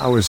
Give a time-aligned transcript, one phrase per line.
[0.00, 0.28] I was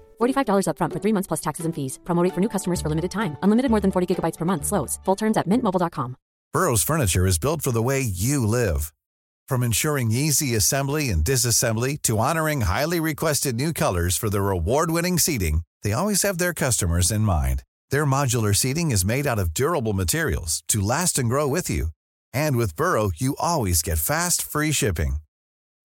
[0.21, 1.99] $45 upfront for three months plus taxes and fees.
[2.03, 3.37] Promo rate for new customers for limited time.
[3.43, 4.65] Unlimited more than 40 gigabytes per month.
[4.65, 4.99] Slows.
[5.05, 6.15] Full terms at mintmobile.com.
[6.53, 8.91] Burrow's furniture is built for the way you live.
[9.47, 15.17] From ensuring easy assembly and disassembly to honoring highly requested new colors for their award-winning
[15.17, 17.63] seating, they always have their customers in mind.
[17.89, 21.87] Their modular seating is made out of durable materials to last and grow with you.
[22.33, 25.17] And with Burrow, you always get fast, free shipping.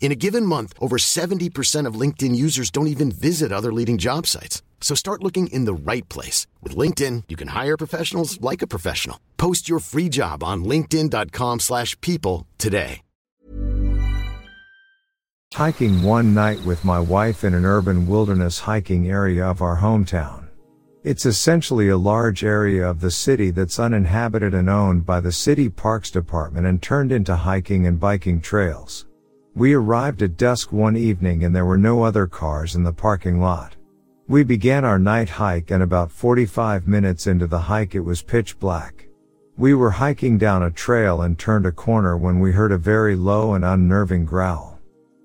[0.00, 4.26] In a given month, over 70% of LinkedIn users don't even visit other leading job
[4.26, 4.62] sites.
[4.80, 6.46] So start looking in the right place.
[6.62, 9.18] With LinkedIn, you can hire professionals like a professional.
[9.38, 13.00] Post your free job on linkedin.com slash people today.
[15.54, 20.48] hiking one night with my wife in an urban wilderness hiking area of our hometown.
[21.04, 25.68] It's essentially a large area of the city that's uninhabited and owned by the city
[25.68, 29.06] parks department and turned into hiking and biking trails.
[29.56, 33.40] We arrived at dusk one evening and there were no other cars in the parking
[33.40, 33.76] lot.
[34.26, 38.58] We began our night hike and about 45 minutes into the hike it was pitch
[38.58, 39.06] black.
[39.56, 43.14] We were hiking down a trail and turned a corner when we heard a very
[43.14, 44.80] low and unnerving growl.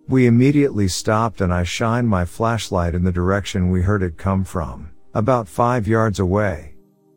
[0.08, 4.44] We immediately stopped and I shined my flashlight in the direction we heard it come
[4.44, 6.76] from, about five yards away.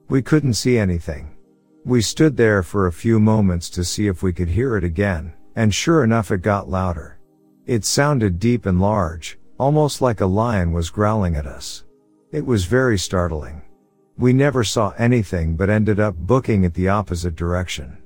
[0.09, 1.37] We couldn't see anything.
[1.85, 5.35] We stood there for a few moments to see if we could hear it again,
[5.56, 7.19] and sure enough it got louder.
[7.66, 11.84] It sounded deep and large, almost like a lion was growling at us.
[12.32, 13.62] It was very startling.
[14.19, 17.99] We never saw anything but ended up booking it the opposite direction.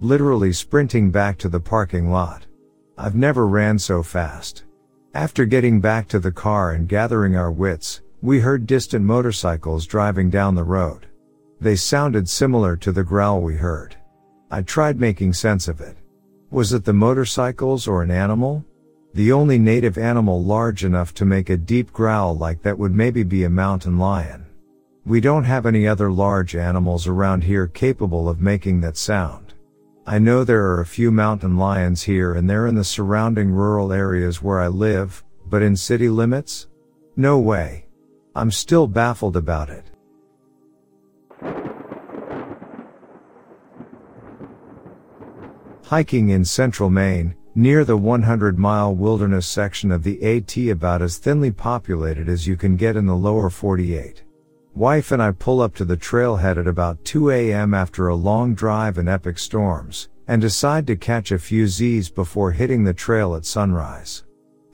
[0.00, 2.46] Literally sprinting back to the parking lot.
[2.96, 4.64] I've never ran so fast.
[5.14, 10.30] After getting back to the car and gathering our wits, we heard distant motorcycles driving
[10.30, 11.06] down the road.
[11.60, 13.96] They sounded similar to the growl we heard.
[14.50, 15.96] I tried making sense of it.
[16.52, 18.64] Was it the motorcycles or an animal?
[19.14, 23.22] The only native animal large enough to make a deep growl like that would maybe
[23.22, 24.46] be a mountain lion.
[25.06, 29.54] We don't have any other large animals around here capable of making that sound.
[30.08, 33.92] I know there are a few mountain lions here and there in the surrounding rural
[33.92, 36.66] areas where I live, but in city limits?
[37.16, 37.86] No way.
[38.34, 39.84] I'm still baffled about it.
[45.90, 51.18] Hiking in central Maine, near the 100 mile wilderness section of the AT about as
[51.18, 54.22] thinly populated as you can get in the lower 48.
[54.76, 57.74] Wife and I pull up to the trailhead at about 2 a.m.
[57.74, 62.52] after a long drive and epic storms, and decide to catch a few Z's before
[62.52, 64.22] hitting the trail at sunrise.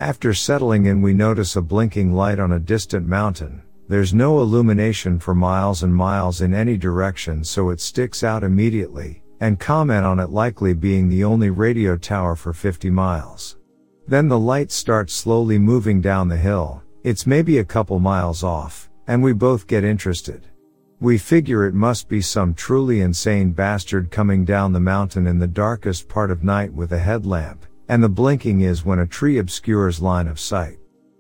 [0.01, 3.62] After settling in we notice a blinking light on a distant mountain.
[3.89, 9.23] There's no illumination for miles and miles in any direction so it sticks out immediately,
[9.41, 13.56] and comment on it likely being the only radio tower for 50 miles.
[14.09, 18.91] Then the light starts slowly moving down the hill, it's maybe a couple miles off,
[19.06, 20.47] and we both get interested.
[20.99, 25.47] We figure it must be some truly insane bastard coming down the mountain in the
[25.47, 30.00] darkest part of night with a headlamp, and the blinking is when a tree obscures
[30.00, 30.79] line of sight.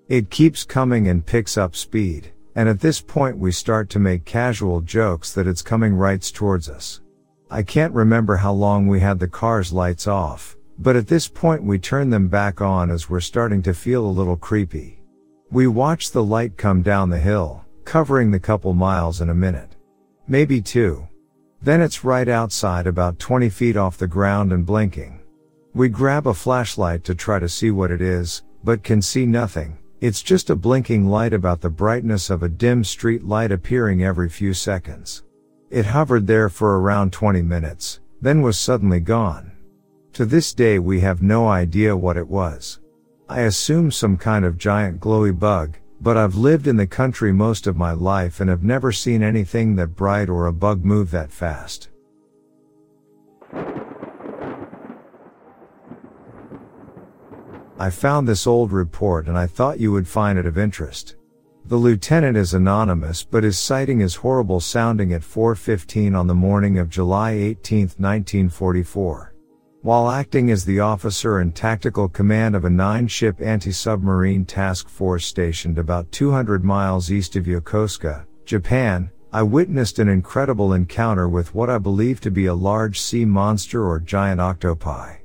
[0.08, 4.24] It keeps coming and picks up speed, and at this point we start to make
[4.24, 7.00] casual jokes that it's coming right towards us.
[7.48, 11.62] I can't remember how long we had the car's lights off, but at this point
[11.62, 15.00] we turn them back on as we're starting to feel a little creepy.
[15.52, 19.76] We watch the light come down the hill, covering the couple miles in a minute.
[20.26, 21.06] Maybe two.
[21.62, 25.20] Then it's right outside about 20 feet off the ground and blinking.
[25.72, 29.78] We grab a flashlight to try to see what it is, but can see nothing.
[30.00, 34.28] It's just a blinking light about the brightness of a dim street light appearing every
[34.28, 35.22] few seconds.
[35.68, 39.50] It hovered there for around 20 minutes, then was suddenly gone.
[40.12, 42.78] To this day we have no idea what it was.
[43.28, 47.66] I assume some kind of giant glowy bug, but I've lived in the country most
[47.66, 51.32] of my life and have never seen anything that bright or a bug move that
[51.32, 51.88] fast.
[57.78, 61.15] I found this old report and I thought you would find it of interest.
[61.68, 66.78] The lieutenant is anonymous but his sighting is horrible sounding at 4.15 on the morning
[66.78, 69.34] of July 18, 1944.
[69.82, 75.76] While acting as the officer in tactical command of a nine-ship anti-submarine task force stationed
[75.76, 81.78] about 200 miles east of Yokosuka, Japan, I witnessed an incredible encounter with what I
[81.78, 85.16] believe to be a large sea monster or giant octopi.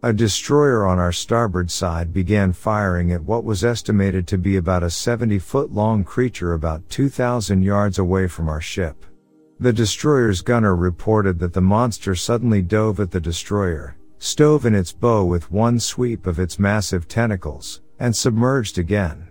[0.00, 4.84] A destroyer on our starboard side began firing at what was estimated to be about
[4.84, 9.04] a 70 foot long creature about 2,000 yards away from our ship.
[9.58, 14.92] The destroyer's gunner reported that the monster suddenly dove at the destroyer, stove in its
[14.92, 19.26] bow with one sweep of its massive tentacles, and submerged again.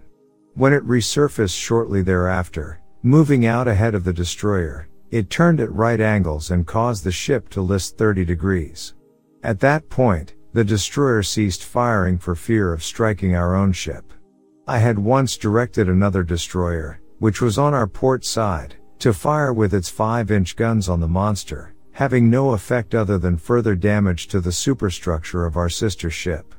[0.56, 6.02] When it resurfaced shortly thereafter, moving out ahead of the destroyer, it turned at right
[6.02, 8.96] angles and caused the ship to list 30 degrees.
[9.44, 14.14] At that point, the destroyer ceased firing for fear of striking our own ship.
[14.68, 19.74] I had once directed another destroyer, which was on our port side, to fire with
[19.74, 24.40] its 5 inch guns on the monster, having no effect other than further damage to
[24.40, 26.54] the superstructure of our sister ship.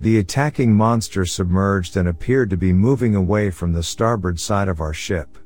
[0.00, 4.80] The attacking monster submerged and appeared to be moving away from the starboard side of
[4.80, 5.36] our ship.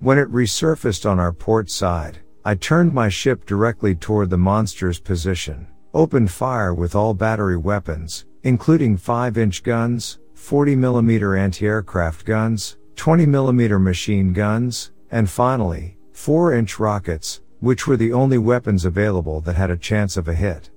[0.00, 4.98] When it resurfaced on our port side, I turned my ship directly toward the monster's
[4.98, 5.66] position,
[5.98, 14.92] opened fire with all battery weapons, including 5-inch guns, 40mm anti-aircraft guns, 20mm machine guns,
[15.10, 20.28] and finally, 4-inch rockets, which were the only weapons available that had a chance of
[20.28, 20.70] a hit.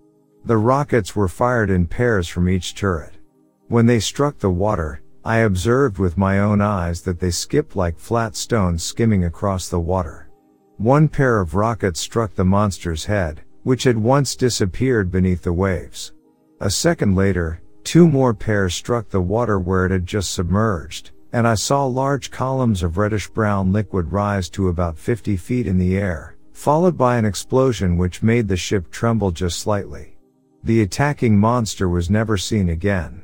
[0.46, 3.14] The rockets were fired in pairs from each turret.
[3.68, 8.00] When they struck the water, I observed with my own eyes that they skipped like
[8.00, 10.32] flat stones skimming across the water.
[10.78, 16.14] One pair of rockets struck the monster's head, which had once disappeared beneath the waves.
[16.60, 21.48] A second later, two more pairs struck the water where it had just submerged, and
[21.48, 25.98] I saw large columns of reddish brown liquid rise to about 50 feet in the
[25.98, 30.18] air, followed by an explosion which made the ship tremble just slightly.
[30.64, 33.24] The attacking monster was never seen again.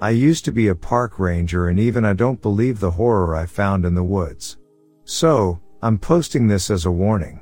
[0.00, 3.46] I used to be a park ranger and even I don't believe the horror I
[3.46, 4.56] found in the woods.
[5.04, 7.40] So, I'm posting this as a warning.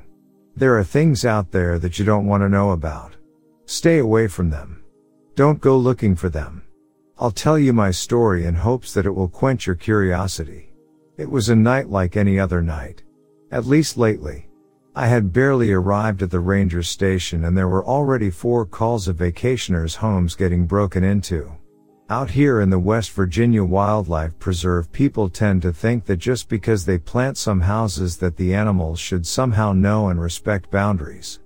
[0.55, 3.15] There are things out there that you don't want to know about.
[3.67, 4.83] Stay away from them.
[5.35, 6.63] Don't go looking for them.
[7.19, 10.73] I'll tell you my story in hopes that it will quench your curiosity.
[11.15, 13.03] It was a night like any other night.
[13.51, 14.47] At least lately.
[14.95, 19.17] I had barely arrived at the ranger station and there were already four calls of
[19.17, 21.51] vacationers' homes getting broken into.
[22.09, 26.85] Out here in the West Virginia Wildlife Preserve, people tend to think that just because
[26.85, 31.39] they plant some houses that the animals should somehow know and respect boundaries.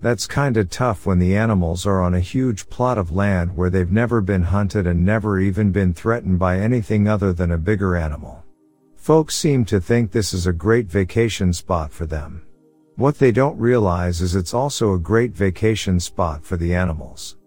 [0.00, 3.92] That's kinda tough when the animals are on a huge plot of land where they've
[3.92, 8.42] never been hunted and never even been threatened by anything other than a bigger animal.
[8.96, 12.42] Folks seem to think this is a great vacation spot for them.
[12.96, 17.37] What they don't realize is it's also a great vacation spot for the animals.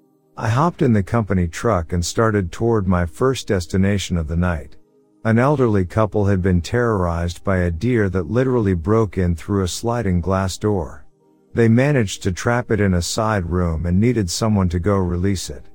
[0.41, 4.75] I hopped in the company truck and started toward my first destination of the night.
[5.23, 9.67] An elderly couple had been terrorized by a deer that literally broke in through a
[9.67, 11.05] sliding glass door.
[11.53, 15.51] They managed to trap it in a side room and needed someone to go release
[15.51, 15.67] it.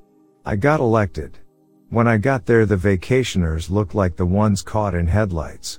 [0.44, 1.38] I got elected.
[1.90, 5.78] When I got there the vacationers looked like the ones caught in headlights.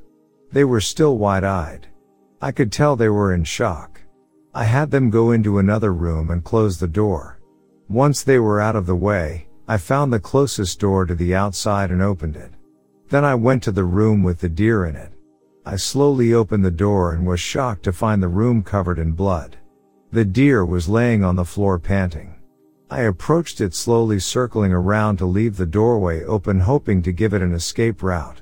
[0.54, 1.88] They were still wide-eyed.
[2.42, 4.00] I could tell they were in shock.
[4.54, 7.37] I had them go into another room and close the door.
[7.90, 11.90] Once they were out of the way, I found the closest door to the outside
[11.90, 12.52] and opened it.
[13.10, 15.14] Then I went to the room with the deer in it.
[15.66, 19.56] I slowly opened the door and was shocked to find the room covered in blood.
[20.12, 22.36] The deer was laying on the floor panting.
[22.90, 27.42] I approached it slowly circling around to leave the doorway open hoping to give it
[27.42, 28.42] an escape route.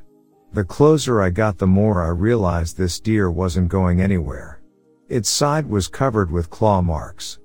[0.53, 4.61] The closer I got the more I realized this deer wasn't going anywhere.
[5.07, 7.37] Its side was covered with claw marks.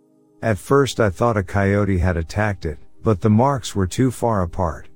[0.43, 4.43] At first I thought a coyote had attacked it, but the marks were too far
[4.43, 4.89] apart.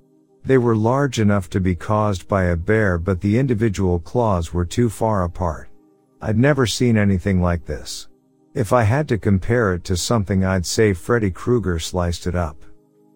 [0.45, 4.65] They were large enough to be caused by a bear but the individual claws were
[4.65, 5.69] too far apart.
[6.21, 8.09] I'd never seen anything like this.
[8.55, 12.57] If I had to compare it to something I'd say Freddy Krueger sliced it up.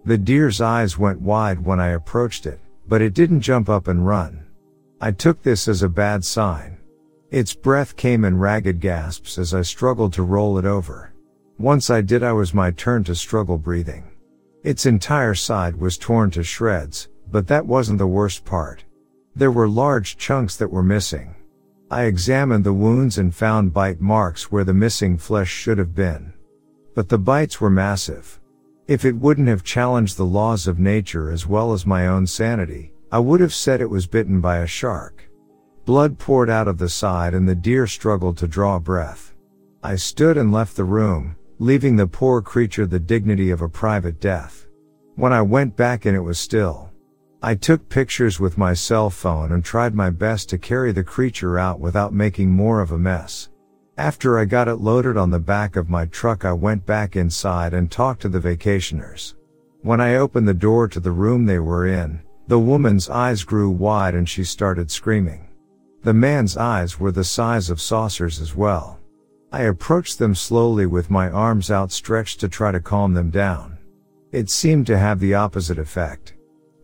[0.04, 4.06] The deer's eyes went wide when I approached it, but it didn't jump up and
[4.06, 4.44] run.
[5.00, 6.78] I took this as a bad sign.
[7.30, 11.12] Its breath came in ragged gasps as I struggled to roll it over.
[11.58, 14.04] Once I did I was my turn to struggle breathing.
[14.62, 18.84] Its entire side was torn to shreds, but that wasn't the worst part.
[19.34, 21.34] There were large chunks that were missing.
[21.90, 26.32] I examined the wounds and found bite marks where the missing flesh should have been.
[26.94, 28.38] But the bites were massive.
[28.86, 32.92] If it wouldn't have challenged the laws of nature as well as my own sanity,
[33.10, 35.28] I would have said it was bitten by a shark.
[35.86, 39.34] Blood poured out of the side and the deer struggled to draw breath.
[39.82, 44.20] I stood and left the room, leaving the poor creature the dignity of a private
[44.20, 44.68] death.
[45.16, 46.90] When I went back in it was still.
[47.42, 51.58] I took pictures with my cell phone and tried my best to carry the creature
[51.58, 53.48] out without making more of a mess.
[53.96, 57.74] After I got it loaded on the back of my truck I went back inside
[57.74, 59.34] and talked to the vacationers.
[59.82, 63.68] When I opened the door to the room they were in, the woman's eyes grew
[63.68, 65.48] wide and she started screaming.
[66.04, 68.97] The man's eyes were the size of saucers as well.
[69.50, 73.78] I approached them slowly with my arms outstretched to try to calm them down.
[74.30, 76.34] It seemed to have the opposite effect.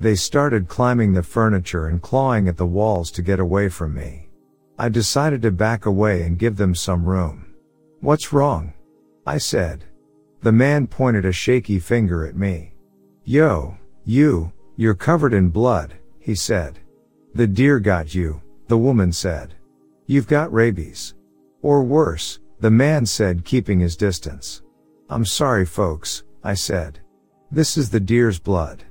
[0.00, 4.30] They started climbing the furniture and clawing at the walls to get away from me.
[4.78, 7.54] I decided to back away and give them some room.
[8.00, 8.72] What's wrong?
[9.26, 9.84] I said.
[10.42, 12.74] The man pointed a shaky finger at me.
[13.24, 16.78] Yo, you, you're covered in blood, he said.
[17.34, 19.54] The deer got you, the woman said.
[20.06, 21.14] You've got rabies.
[21.62, 24.62] Or worse, the man said keeping his distance.
[25.08, 27.00] I'm sorry folks, I said.
[27.50, 28.82] This is the deer's blood.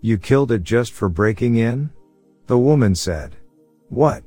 [0.00, 1.90] You killed it just for breaking in?
[2.46, 3.36] The woman said.
[3.88, 4.22] What?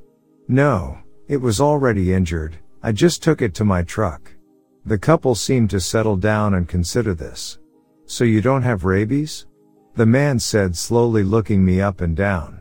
[0.48, 4.32] No, it was already injured, I just took it to my truck.
[4.84, 7.58] The couple seemed to settle down and consider this.
[8.06, 9.46] So you don't have rabies?
[9.94, 12.60] The man said slowly looking me up and down.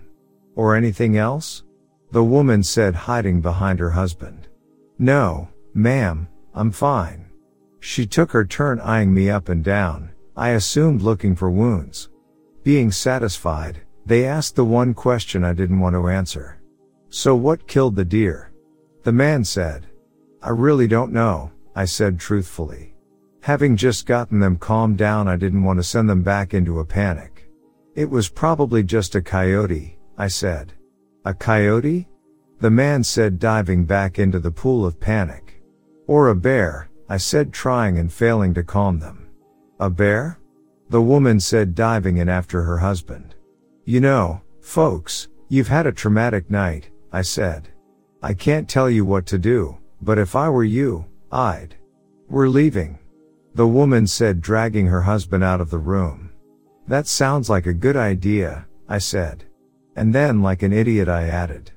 [0.55, 1.63] Or anything else?
[2.11, 4.47] The woman said hiding behind her husband.
[4.97, 5.47] No,
[5.79, 7.29] Ma'am, I'm fine.
[7.79, 12.09] She took her turn eyeing me up and down, I assumed looking for wounds.
[12.63, 16.61] Being satisfied, they asked the one question I didn't want to answer.
[17.07, 18.51] So what killed the deer?
[19.03, 19.87] The man said.
[20.43, 22.93] I really don't know, I said truthfully.
[23.39, 26.85] Having just gotten them calmed down I didn't want to send them back into a
[26.85, 27.49] panic.
[27.95, 30.73] It was probably just a coyote, I said.
[31.23, 32.09] A coyote?
[32.59, 35.48] The man said diving back into the pool of panic.
[36.09, 39.27] Or a bear, I said trying and failing to calm them.
[39.79, 40.39] A bear?
[40.89, 43.35] The woman said diving in after her husband.
[43.85, 47.69] You know, folks, you've had a traumatic night, I said.
[48.23, 51.75] I can't tell you what to do, but if I were you, I'd.
[52.27, 52.97] We're leaving.
[53.53, 56.31] The woman said dragging her husband out of the room.
[56.87, 59.43] That sounds like a good idea, I said.
[59.95, 61.69] And then like an idiot I added.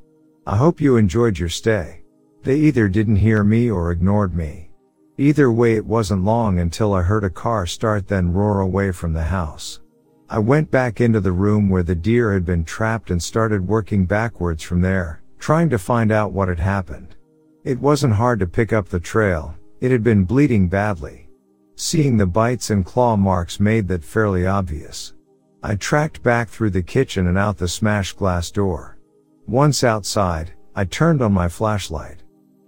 [0.46, 2.01] I hope you enjoyed your stay.
[2.42, 4.70] They either didn't hear me or ignored me.
[5.16, 9.12] Either way, it wasn't long until I heard a car start then roar away from
[9.12, 9.80] the house.
[10.28, 14.06] I went back into the room where the deer had been trapped and started working
[14.06, 17.14] backwards from there, trying to find out what had happened.
[17.64, 21.28] It wasn't hard to pick up the trail, it had been bleeding badly.
[21.76, 25.12] Seeing the bites and claw marks made that fairly obvious.
[25.62, 28.98] I tracked back through the kitchen and out the smashed glass door.
[29.46, 32.21] Once outside, I turned on my flashlight.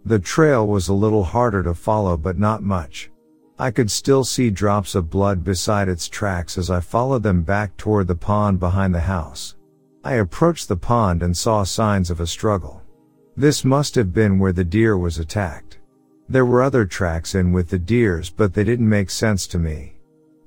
[0.06, 3.10] The trail was a little harder to follow but not much.
[3.58, 7.76] I could still see drops of blood beside its tracks as I followed them back
[7.76, 9.54] toward the pond behind the house.
[10.02, 12.82] I approached the pond and saw signs of a struggle.
[13.36, 15.78] This must have been where the deer was attacked.
[16.28, 19.96] There were other tracks in with the deers but they didn't make sense to me.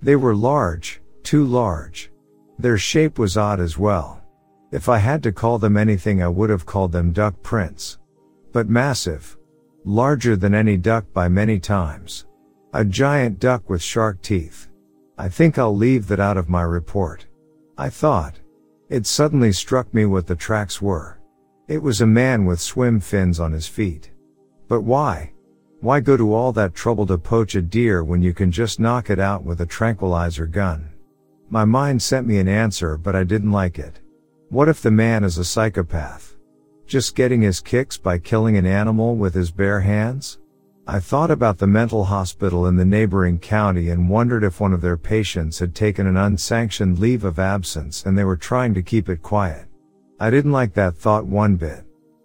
[0.02, 2.12] They were large, too large.
[2.60, 4.22] Their shape was odd as well.
[4.72, 7.98] If I had to call them anything I would have called them duck prints.
[8.52, 9.37] But massive.
[9.90, 12.26] Larger than any duck by many times.
[12.74, 14.68] A giant duck with shark teeth.
[15.18, 17.26] I think I'll leave that out of my report.
[17.78, 18.38] I thought.
[18.90, 21.22] It suddenly struck me what the tracks were.
[21.70, 24.12] It was a man with swim fins on his feet.
[24.68, 25.32] But why?
[25.80, 29.10] Why go to all that trouble to poach a deer when you can just knock
[29.10, 30.90] it out with a tranquilizer gun?
[31.50, 34.02] My mind sent me an answer, but I didn't like it.
[34.50, 36.37] What if the man is a psychopath?
[36.88, 40.40] Just getting his kicks by killing an animal with his bare hands?
[40.88, 44.80] I thought about the mental hospital in the neighboring county and wondered if one of
[44.80, 49.10] their patients had taken an unsanctioned leave of absence and they were trying to keep
[49.10, 49.68] it quiet.
[50.18, 51.84] I didn't like that thought one bit.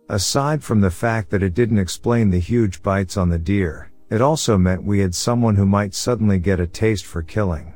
[0.09, 4.21] Aside from the fact that it didn't explain the huge bites on the deer, it
[4.21, 7.75] also meant we had someone who might suddenly get a taste for killing.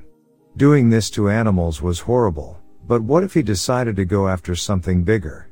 [0.57, 5.03] Doing this to animals was horrible, but what if he decided to go after something
[5.03, 5.46] bigger?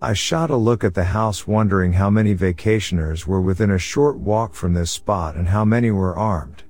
[0.00, 4.16] I shot a look at the house wondering how many vacationers were within a short
[4.16, 6.62] walk from this spot and how many were armed.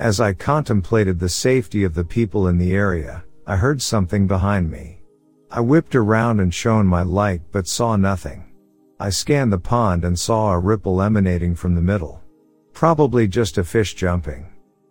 [0.00, 4.68] As I contemplated the safety of the people in the area, I heard something behind
[4.68, 5.00] me.
[5.48, 8.52] I whipped around and shone my light but saw nothing.
[8.98, 12.20] I scanned the pond and saw a ripple emanating from the middle.
[12.72, 14.48] Probably just a fish jumping.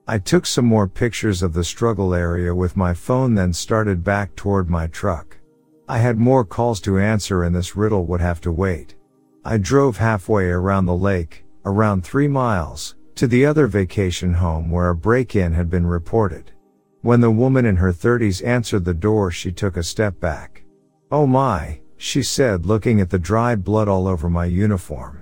[0.07, 4.33] I took some more pictures of the struggle area with my phone then started back
[4.37, 5.35] toward my truck.
[5.91, 8.95] I had more calls to answer and this riddle would have to wait.
[9.43, 14.87] I drove halfway around the lake, around three miles, to the other vacation home where
[14.87, 16.53] a break-in had been reported.
[17.01, 20.63] When the woman in her thirties answered the door, she took a step back.
[21.11, 25.21] Oh my, she said, looking at the dried blood all over my uniform.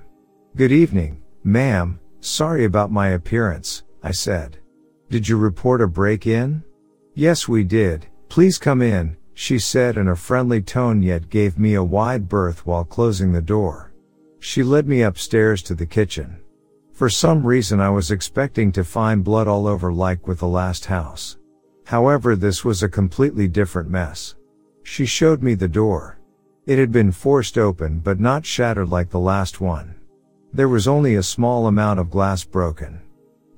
[0.56, 2.00] Good evening, ma'am.
[2.20, 4.60] Sorry about my appearance, I said.
[5.10, 6.64] Did you report a break-in?
[7.16, 8.06] Yes, we did.
[8.28, 12.66] Please come in, she said in a friendly tone yet gave me a wide berth
[12.66, 13.94] while closing the door.
[14.42, 16.42] She led me upstairs to the kitchen.
[16.92, 20.88] For some reason I was expecting to find blood all over like with the last
[20.88, 21.38] house.
[21.86, 24.36] However, this was a completely different mess.
[24.84, 26.20] She showed me the door.
[26.66, 29.96] It had been forced open but not shattered like the last one.
[30.52, 33.00] There was only a small amount of glass broken.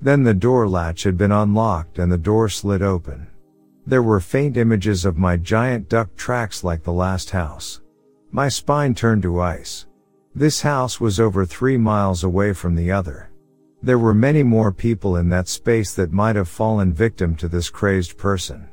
[0.00, 3.26] Then the door latch had been unlocked and the door slid open.
[3.86, 7.80] There were faint images of my giant duck tracks like the last house.
[8.30, 9.86] My spine turned to ice.
[10.34, 13.30] This house was over three miles away from the other.
[13.82, 17.68] There were many more people in that space that might have fallen victim to this
[17.70, 18.68] crazed person.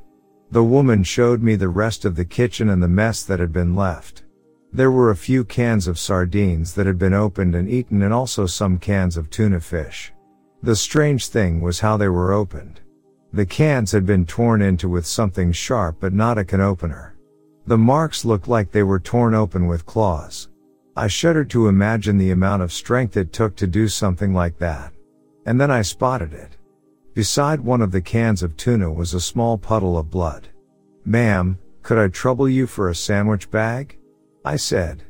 [0.51, 3.75] The woman showed me the rest of the kitchen and the mess that had been
[3.75, 4.23] left.
[4.71, 8.45] There were a few cans of sardines that had been opened and eaten and also
[8.45, 10.13] some cans of tuna fish.
[10.61, 12.79] The strange thing was how they were opened.
[13.31, 17.15] The cans had been torn into with something sharp but not a can opener.
[17.67, 20.49] The marks looked like they were torn open with claws.
[20.95, 24.93] I shuddered to imagine the amount of strength it took to do something like that.
[25.45, 26.57] And then I spotted it.
[27.13, 30.47] Beside one of the cans of tuna was a small puddle of blood.
[31.05, 33.97] Ma'am, could I trouble you for a sandwich bag?
[34.43, 35.03] I said.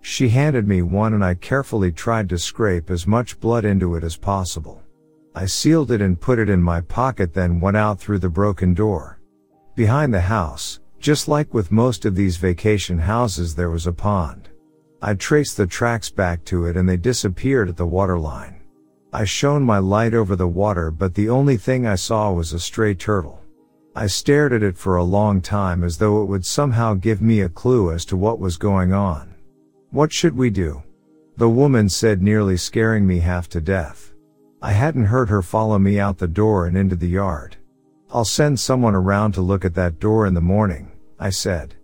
[0.00, 4.04] She handed me one and I carefully tried to scrape as much blood into it
[4.04, 4.83] as possible.
[5.36, 8.72] I sealed it and put it in my pocket then went out through the broken
[8.72, 9.18] door.
[9.74, 14.48] Behind the house, just like with most of these vacation houses there was a pond.
[15.02, 18.60] I traced the tracks back to it and they disappeared at the waterline.
[19.12, 22.60] I shone my light over the water but the only thing I saw was a
[22.60, 23.42] stray turtle.
[23.96, 27.40] I stared at it for a long time as though it would somehow give me
[27.40, 29.34] a clue as to what was going on.
[29.90, 30.84] What should we do?
[31.36, 34.13] The woman said nearly scaring me half to death.
[34.64, 37.56] I hadn't heard her follow me out the door and into the yard.
[38.10, 41.74] I'll send someone around to look at that door in the morning, I said.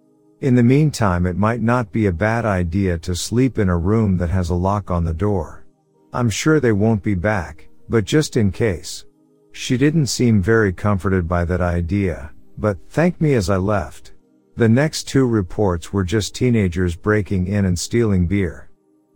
[0.41, 4.17] In the meantime, it might not be a bad idea to sleep in a room
[4.17, 5.67] that has a lock on the door.
[6.15, 9.05] I'm sure they won't be back, But just in case.
[9.53, 14.13] She didn't seem very comforted by that idea, but thanked me as I left.
[14.57, 18.71] The next two reports were just teenagers breaking in and stealing beer.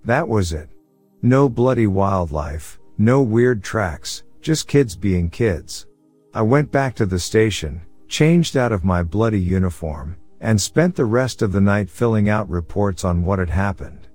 [0.04, 0.68] That was it.
[1.22, 5.86] No bloody wildlife, no weird tracks, just kids being kids.
[6.32, 11.04] I went back to the station, changed out of my bloody uniform, and spent the
[11.04, 14.06] rest of the night filling out reports on what had happened.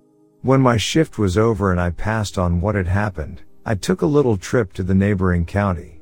[0.41, 4.05] When my shift was over and I passed on what had happened, I took a
[4.05, 5.99] little trip to the neighboring county.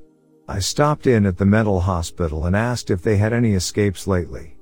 [0.48, 4.58] I stopped in at the mental hospital and asked if they had any escapes lately.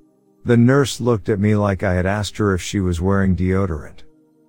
[0.45, 4.03] The nurse looked at me like I had asked her if she was wearing deodorant.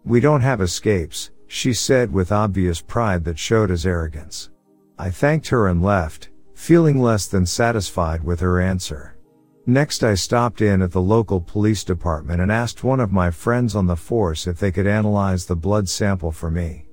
[0.05, 4.51] We don't have escapes, she said with obvious pride that showed as arrogance.
[4.99, 9.17] I thanked her and left, feeling less than satisfied with her answer.
[9.67, 13.75] Next I stopped in at the local police department and asked one of my friends
[13.75, 16.87] on the force if they could analyze the blood sample for me.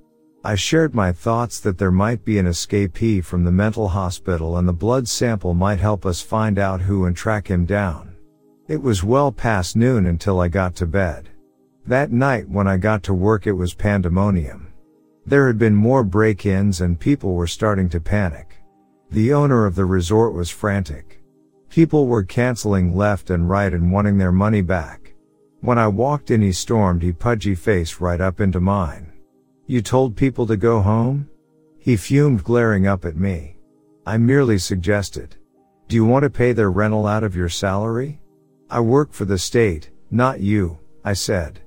[0.44, 4.68] I shared my thoughts that there might be an escapee from the mental hospital and
[4.68, 8.16] the blood sample might help us find out who and track him down.
[8.68, 11.30] It was well past noon until I got to bed.
[11.86, 14.72] That night when I got to work it was pandemonium.
[15.26, 18.56] There had been more break-ins and people were starting to panic.
[19.12, 21.22] The owner of the resort was frantic.
[21.70, 25.14] People were canceling left and right and wanting their money back.
[25.60, 29.12] When I walked in he stormed he pudgy face right up into mine.
[29.68, 31.30] You told people to go home?
[31.80, 33.58] He fumed glaring up at me.
[34.06, 35.36] I merely suggested.
[35.90, 38.22] Do you want to pay their rental out of your salary?
[38.70, 41.60] I work for the state, not you, I said.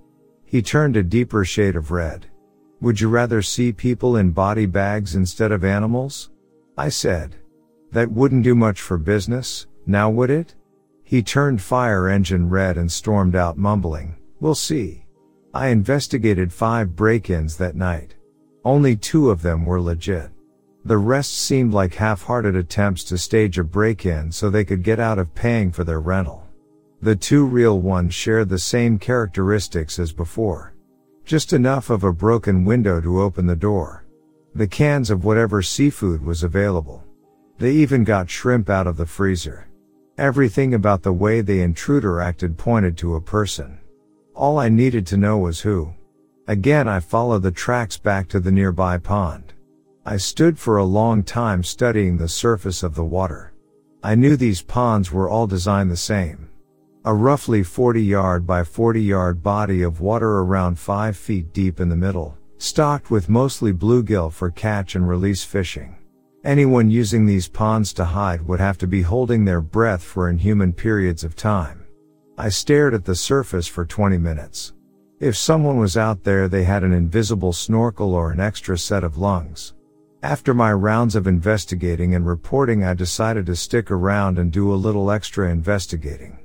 [0.47, 2.27] He turned a deeper shade of red.
[2.81, 6.31] Would you rather see people in body bags instead of animals?
[6.79, 7.35] I said.
[7.91, 10.55] That wouldn't do much for business, now would it?
[11.03, 15.07] He turned fire engine red and stormed out mumbling, we'll see.
[15.53, 18.15] I investigated five break-ins that night.
[18.65, 20.31] Only two of them were legit.
[20.85, 25.19] The rest seemed like half-hearted attempts to stage a break-in so they could get out
[25.19, 26.46] of paying for their rental.
[27.03, 30.75] The two real ones shared the same characteristics as before.
[31.25, 34.07] Just enough of a broken window to open the door.
[34.55, 37.05] The cans of whatever seafood was available.
[37.59, 39.69] They even got shrimp out of the freezer.
[40.19, 43.79] Everything about the way the intruder acted pointed to a person.
[44.35, 45.93] All I needed to know was who.
[46.49, 49.53] Again I followed the tracks back to the nearby pond.
[50.07, 53.53] I stood for a long time studying the surface of the water.
[54.03, 56.46] I knew these ponds were all designed the same.
[57.07, 61.89] A roughly 40 yard by 40 yard body of water around 5 feet deep in
[61.89, 65.95] the middle, stocked with mostly bluegill for catch and release fishing.
[66.43, 70.73] Anyone using these ponds to hide would have to be holding their breath for inhuman
[70.73, 71.87] periods of time.
[72.37, 74.73] I stared at the surface for 20 minutes.
[75.21, 79.17] If someone was out there, they had an invisible snorkel or an extra set of
[79.17, 79.75] lungs.
[80.25, 84.75] After my rounds of investigating and reporting, I decided to stick around and do a
[84.75, 86.41] little extra investigating.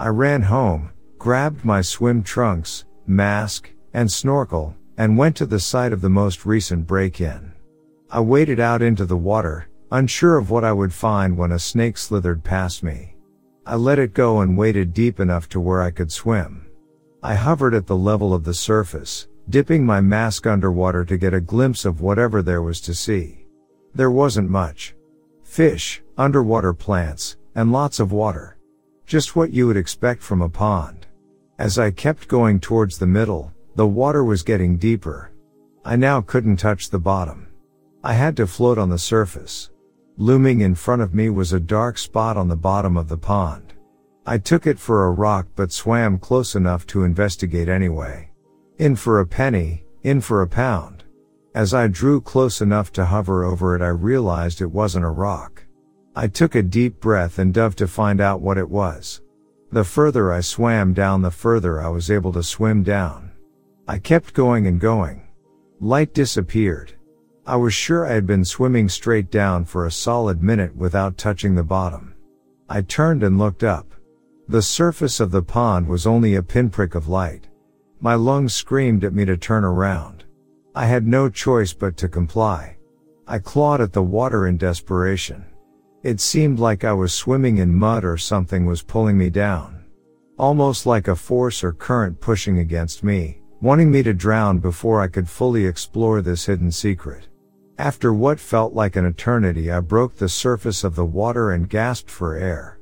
[0.00, 5.92] I ran home, grabbed my swim trunks, mask, and snorkel, and went to the site
[5.92, 7.52] of the most recent break-in.
[8.10, 11.98] I waded out into the water, unsure of what I would find when a snake
[11.98, 13.14] slithered past me.
[13.66, 16.70] I let it go and waded deep enough to where I could swim.
[17.22, 21.42] I hovered at the level of the surface, dipping my mask underwater to get a
[21.42, 23.44] glimpse of whatever there was to see.
[23.94, 24.94] There wasn't much.
[25.44, 28.56] Fish, underwater plants, and lots of water.
[29.10, 31.08] Just what you would expect from a pond.
[31.58, 35.32] As I kept going towards the middle, the water was getting deeper.
[35.84, 37.48] I now couldn't touch the bottom.
[38.04, 39.70] I had to float on the surface.
[40.16, 43.72] Looming in front of me was a dark spot on the bottom of the pond.
[44.26, 48.30] I took it for a rock but swam close enough to investigate anyway.
[48.78, 51.02] In for a penny, in for a pound.
[51.52, 55.64] As I drew close enough to hover over it I realized it wasn't a rock.
[56.16, 59.20] I took a deep breath and dove to find out what it was.
[59.70, 63.30] The further I swam down the further I was able to swim down.
[63.86, 65.22] I kept going and going.
[65.80, 66.94] Light disappeared.
[67.46, 71.54] I was sure I had been swimming straight down for a solid minute without touching
[71.54, 72.14] the bottom.
[72.68, 73.94] I turned and looked up.
[74.48, 77.46] The surface of the pond was only a pinprick of light.
[78.00, 80.24] My lungs screamed at me to turn around.
[80.74, 82.76] I had no choice but to comply.
[83.26, 85.44] I clawed at the water in desperation.
[86.02, 89.84] It seemed like I was swimming in mud or something was pulling me down.
[90.38, 95.08] Almost like a force or current pushing against me, wanting me to drown before I
[95.08, 97.28] could fully explore this hidden secret.
[97.76, 102.10] After what felt like an eternity, I broke the surface of the water and gasped
[102.10, 102.78] for air.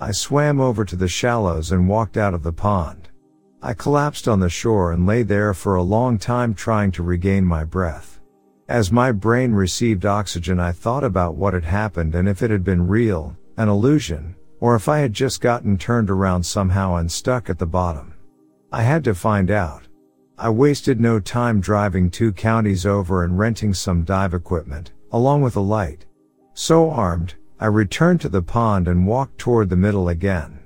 [0.00, 3.10] I swam over to the shallows and walked out of the pond.
[3.60, 7.44] I collapsed on the shore and lay there for a long time trying to regain
[7.44, 8.21] my breath.
[8.68, 12.62] As my brain received oxygen, I thought about what had happened and if it had
[12.62, 17.50] been real, an illusion, or if I had just gotten turned around somehow and stuck
[17.50, 18.14] at the bottom.
[18.70, 19.88] I had to find out.
[20.38, 25.56] I wasted no time driving two counties over and renting some dive equipment, along with
[25.56, 26.06] a light.
[26.54, 30.60] So armed, I returned to the pond and walked toward the middle again.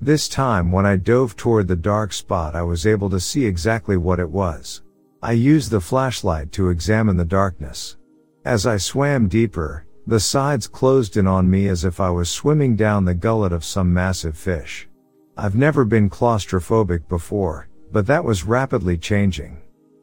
[0.00, 3.96] This time when I dove toward the dark spot I was able to see exactly
[3.96, 4.82] what it was.
[5.24, 7.96] I used the flashlight to examine the darkness.
[8.44, 12.74] As I swam deeper, the sides closed in on me as if I was swimming
[12.74, 14.88] down the gullet of some massive fish.
[15.36, 19.62] I've never been claustrophobic before, but that was rapidly changing.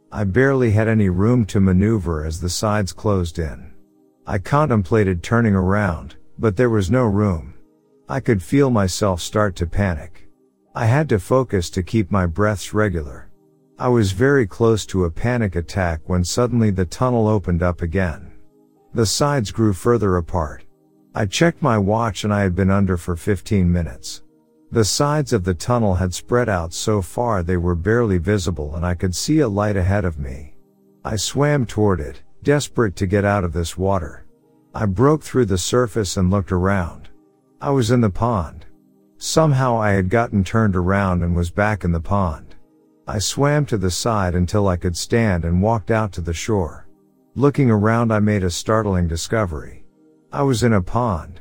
[0.10, 3.74] I barely had any room to maneuver as the sides closed in.
[4.26, 7.56] I contemplated turning around, but there was no room.
[8.08, 10.30] I could feel myself start to panic.
[10.74, 13.29] I had to focus to keep my breaths regular.
[13.80, 18.34] I was very close to a panic attack when suddenly the tunnel opened up again.
[18.94, 20.66] The sides grew further apart.
[21.16, 24.22] I checked my watch and I had been under for 15 minutes.
[24.70, 28.86] The sides of the tunnel had spread out so far they were barely visible and
[28.86, 30.56] I could see a light ahead of me.
[31.06, 34.26] I swam toward it, desperate to get out of this water.
[34.76, 37.08] I broke through the surface and looked around.
[37.62, 38.66] I was in the pond.
[39.18, 42.49] Somehow I had gotten turned around and was back in the pond.
[43.10, 46.88] I swam to the side until I could stand and walked out to the shore.
[47.34, 49.84] Looking around I made a startling discovery.
[50.32, 51.40] I was in a pond.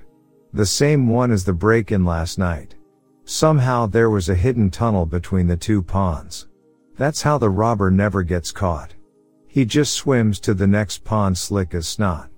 [0.54, 2.74] The same one as the break-in last night.
[3.26, 6.48] Somehow there was a hidden tunnel between the two ponds.
[6.96, 8.94] That's how the robber never gets caught.
[9.46, 12.30] He just swims to the next pond slick as snot.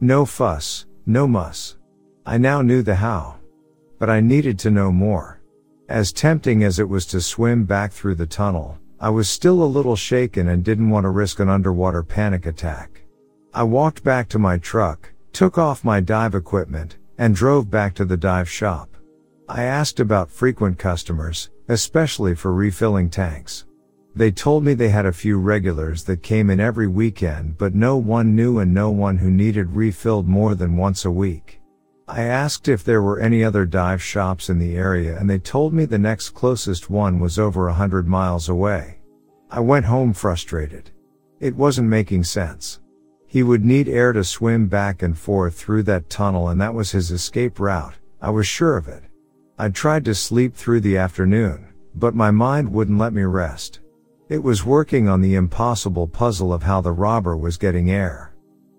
[0.00, 1.76] No fuss, no muss.
[2.24, 3.40] I now knew the how.
[3.98, 5.35] But I needed to know more.
[5.88, 9.64] As tempting as it was to swim back through the tunnel, I was still a
[9.64, 13.02] little shaken and didn't want to risk an underwater panic attack.
[13.54, 18.04] I walked back to my truck, took off my dive equipment, and drove back to
[18.04, 18.96] the dive shop.
[19.48, 23.64] I asked about frequent customers, especially for refilling tanks.
[24.16, 27.96] They told me they had a few regulars that came in every weekend, but no
[27.96, 31.55] one knew and no one who needed refilled more than once a week.
[32.08, 35.72] I asked if there were any other dive shops in the area and they told
[35.72, 39.00] me the next closest one was over a hundred miles away.
[39.50, 40.90] I went home frustrated.
[41.40, 42.78] It wasn't making sense.
[43.26, 46.92] He would need air to swim back and forth through that tunnel and that was
[46.92, 47.94] his escape route.
[48.22, 49.02] I was sure of it.
[49.58, 51.66] I tried to sleep through the afternoon,
[51.96, 53.80] but my mind wouldn't let me rest.
[54.28, 58.35] It was working on the impossible puzzle of how the robber was getting air.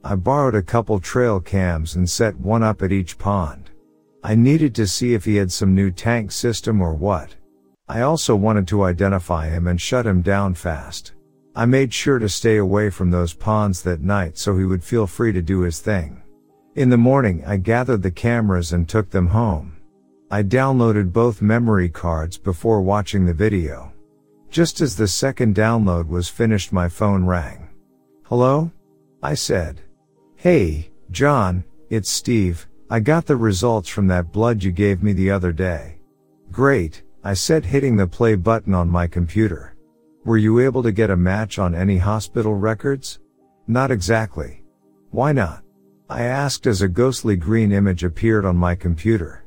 [0.10, 3.72] I borrowed a couple trail cams and set one up at each pond.
[4.24, 7.36] I needed to see if he had some new tank system or what.
[7.90, 11.12] I also wanted to identify him and shut him down fast.
[11.58, 15.08] I made sure to stay away from those ponds that night so he would feel
[15.08, 16.24] free to do his thing.
[16.76, 19.76] In the morning, I gathered the cameras and took them home.
[20.32, 23.92] I downloaded both memory cards before watching the video.
[24.50, 27.68] Just as the second download was finished my phone rang.
[28.24, 28.72] Hello?
[29.22, 29.82] I said.
[30.40, 35.32] Hey, John, it's Steve, I got the results from that blood you gave me the
[35.32, 35.98] other day.
[36.52, 39.76] Great, I said hitting the play button on my computer.
[40.26, 43.18] Were you able to get a match on any hospital records?
[43.66, 44.64] Not exactly.
[45.10, 45.64] Why not?
[46.08, 49.44] I asked as a ghostly green image appeared on my computer.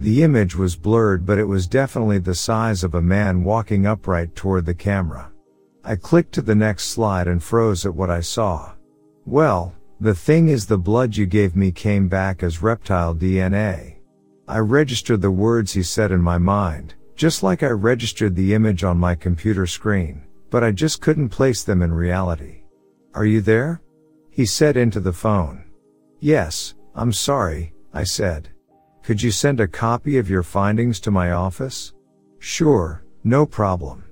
[0.00, 4.34] The image was blurred but it was definitely the size of a man walking upright
[4.34, 5.30] toward the camera.
[5.84, 8.72] I clicked to the next slide and froze at what I saw.
[9.24, 13.98] Well, the thing is the blood you gave me came back as reptile DNA.
[14.48, 18.82] I registered the words he said in my mind, just like I registered the image
[18.82, 22.64] on my computer screen, but I just couldn't place them in reality.
[23.14, 23.80] Are you there?
[24.28, 25.66] He said into the phone.
[26.18, 28.48] Yes, I'm sorry, I said.
[29.04, 31.92] Could you send a copy of your findings to my office?
[32.40, 34.02] Sure, no problem.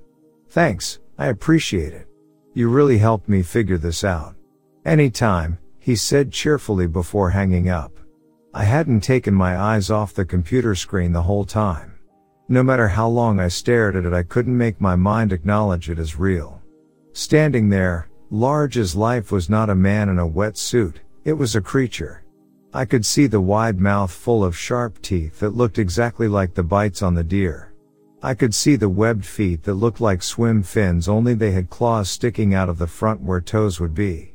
[0.51, 2.07] Thanks, I appreciate it.
[2.53, 4.35] You really helped me figure this out.
[4.85, 7.91] Anytime, he said cheerfully before hanging up.
[8.53, 11.97] I hadn't taken my eyes off the computer screen the whole time.
[12.47, 15.97] No matter how long I stared at it, I couldn't make my mind acknowledge it
[15.97, 16.61] as real.
[17.13, 21.55] Standing there, large as life was not a man in a wet suit, it was
[21.55, 22.23] a creature.
[22.73, 26.63] I could see the wide mouth full of sharp teeth that looked exactly like the
[26.63, 27.73] bites on the deer.
[28.21, 32.07] I could see the webbed feet that looked like swim fins only they had claws
[32.07, 34.30] sticking out of the front where toes would be.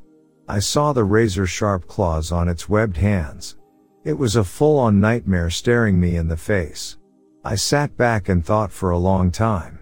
[0.49, 3.57] I saw the razor sharp claws on its webbed hands.
[4.05, 6.99] It was a full on nightmare staring me in the face.
[7.45, 9.81] I sat back and thought for a long time.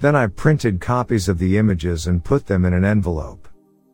[0.00, 3.48] Then I printed copies of the images and put them in an envelope.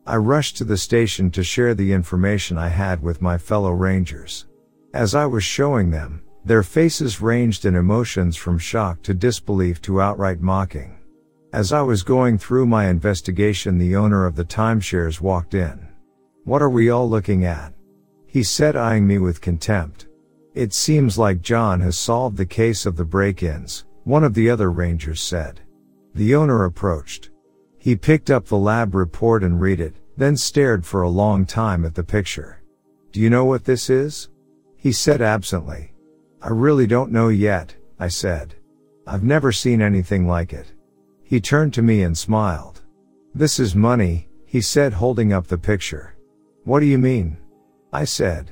[0.07, 4.45] I rushed to the station to share the information I had with my fellow rangers.
[4.93, 9.99] As I was showing them, their faces ranged in emotions from shock to disbelief to
[9.99, 10.97] outright mocking.
[11.51, 15.84] As I was going through my investigation, the owner of the timeshares walked in.
[16.45, 17.73] What are we all looking at?
[18.27, 20.05] He said, eyeing me with contempt.
[20.53, 24.71] It seems like John has solved the case of the break-ins, one of the other
[24.71, 25.61] rangers said.
[26.13, 27.31] The owner approached.
[27.79, 31.83] He picked up the lab report and read it, then stared for a long time
[31.83, 32.61] at the picture.
[33.11, 34.29] Do you know what this is?
[34.77, 35.93] He said absently.
[36.43, 38.53] I really don't know yet, I said.
[39.07, 40.73] I've never seen anything like it.
[41.23, 42.83] He turned to me and smiled.
[43.33, 46.14] This is money, he said holding up the picture.
[46.65, 47.37] What do you mean?
[47.93, 48.51] I said.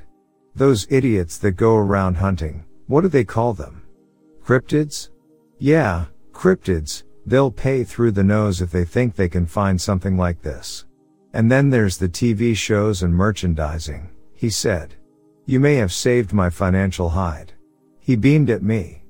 [0.55, 3.83] Those idiots that go around hunting, what do they call them?
[4.41, 5.09] Cryptids?
[5.59, 10.41] Yeah, cryptids, They'll pay through the nose if they think they can find something like
[10.41, 10.85] this.
[11.33, 14.95] And then there's the TV shows and merchandising, he said.
[15.45, 17.53] You may have saved my financial hide.
[17.99, 19.03] He beamed at me.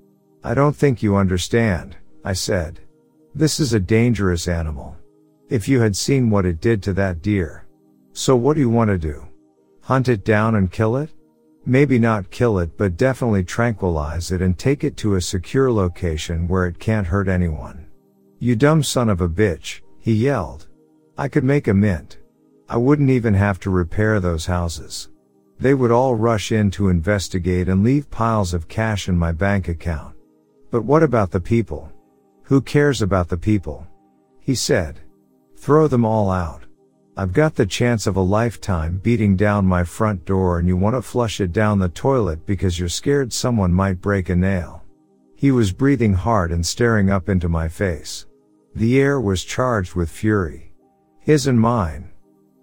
[0.43, 2.79] I don't think you understand, I said.
[3.33, 4.95] This is a dangerous animal.
[5.49, 7.62] If you had seen what it did to that deer.
[8.13, 9.27] So what do you want to do?
[9.81, 11.09] Hunt it down and kill it?
[11.65, 16.47] Maybe not kill it, but definitely tranquilize it and take it to a secure location
[16.47, 17.87] where it can't hurt anyone.
[18.39, 20.67] You dumb son of a bitch, he yelled.
[21.17, 22.17] I could make a mint.
[22.69, 25.09] I wouldn't even have to repair those houses.
[25.59, 29.69] They would all rush in to investigate and leave piles of cash in my bank
[29.69, 30.15] account.
[30.69, 31.91] But what about the people?
[32.43, 33.87] Who cares about the people?
[34.39, 34.99] He said.
[35.55, 36.63] Throw them all out.
[37.15, 40.95] I've got the chance of a lifetime beating down my front door and you want
[40.95, 44.83] to flush it down the toilet because you're scared someone might break a nail.
[45.35, 48.25] He was breathing hard and staring up into my face.
[48.73, 50.73] The air was charged with fury.
[51.19, 52.09] His and mine.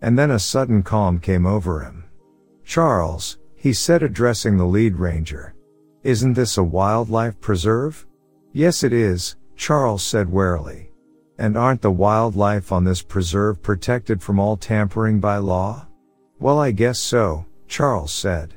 [0.03, 2.07] And then a sudden calm came over him.
[2.65, 5.55] Charles, he said addressing the lead ranger.
[6.03, 8.05] Isn't this a wildlife preserve?
[8.53, 10.90] Yes it is, Charles said warily.
[11.41, 15.87] And aren't the wildlife on this preserve protected from all tampering by law?
[16.39, 18.53] Well I guess so, Charles said.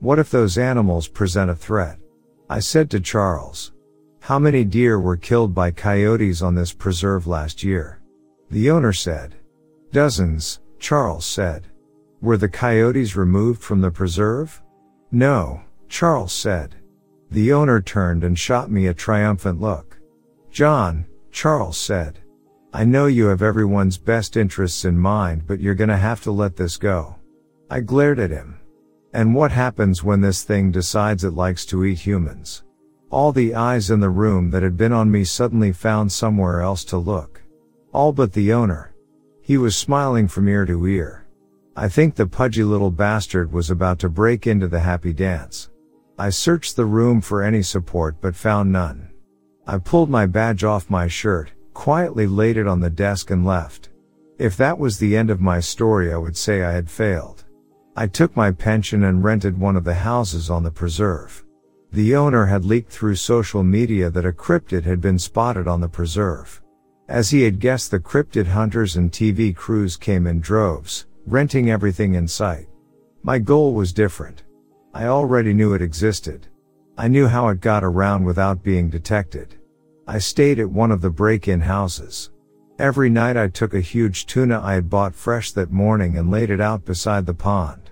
[0.00, 1.96] What if those animals present a threat?
[2.50, 3.72] I said to Charles.
[4.18, 8.00] How many deer were killed by coyotes on this preserve last year?
[8.50, 9.36] The owner said.
[9.92, 11.68] Dozens, Charles said.
[12.20, 14.60] Were the coyotes removed from the preserve?
[15.12, 16.74] No, Charles said.
[17.30, 20.00] The owner turned and shot me a triumphant look.
[20.50, 22.18] John, Charles said.
[22.76, 26.56] I know you have everyone's best interests in mind, but you're gonna have to let
[26.56, 27.14] this go.
[27.70, 28.58] I glared at him.
[29.12, 32.64] And what happens when this thing decides it likes to eat humans?
[33.10, 36.82] All the eyes in the room that had been on me suddenly found somewhere else
[36.86, 37.40] to look.
[37.92, 38.92] All but the owner.
[39.40, 41.28] He was smiling from ear to ear.
[41.76, 45.70] I think the pudgy little bastard was about to break into the happy dance.
[46.18, 49.10] I searched the room for any support but found none.
[49.64, 53.90] I pulled my badge off my shirt, quietly laid it on the desk and left.
[54.38, 57.44] If that was the end of my story, I would say I had failed.
[57.96, 61.44] I took my pension and rented one of the houses on the preserve.
[61.92, 65.88] The owner had leaked through social media that a cryptid had been spotted on the
[65.88, 66.60] preserve.
[67.08, 72.14] As he had guessed the cryptid hunters and TV crews came in droves, renting everything
[72.14, 72.66] in sight.
[73.22, 74.42] My goal was different.
[74.92, 76.48] I already knew it existed.
[76.98, 79.56] I knew how it got around without being detected.
[80.06, 82.30] I stayed at one of the break-in houses.
[82.78, 86.50] Every night I took a huge tuna I had bought fresh that morning and laid
[86.50, 87.90] it out beside the pond.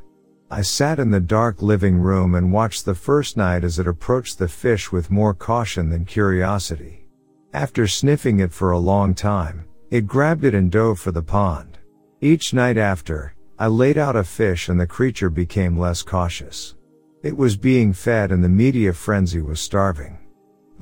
[0.51, 4.39] I sat in the dark living room and watched the first night as it approached
[4.39, 7.07] the fish with more caution than curiosity.
[7.55, 11.79] After sniffing it for a long time, it grabbed it and dove for the pond.
[12.21, 16.75] Each night after, I laid out a fish and the creature became less cautious.
[17.23, 20.19] It was being fed and the media frenzy was starving.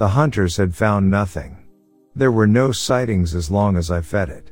[0.01, 1.59] The hunters had found nothing.
[2.17, 4.51] There were no sightings as long as I fed it.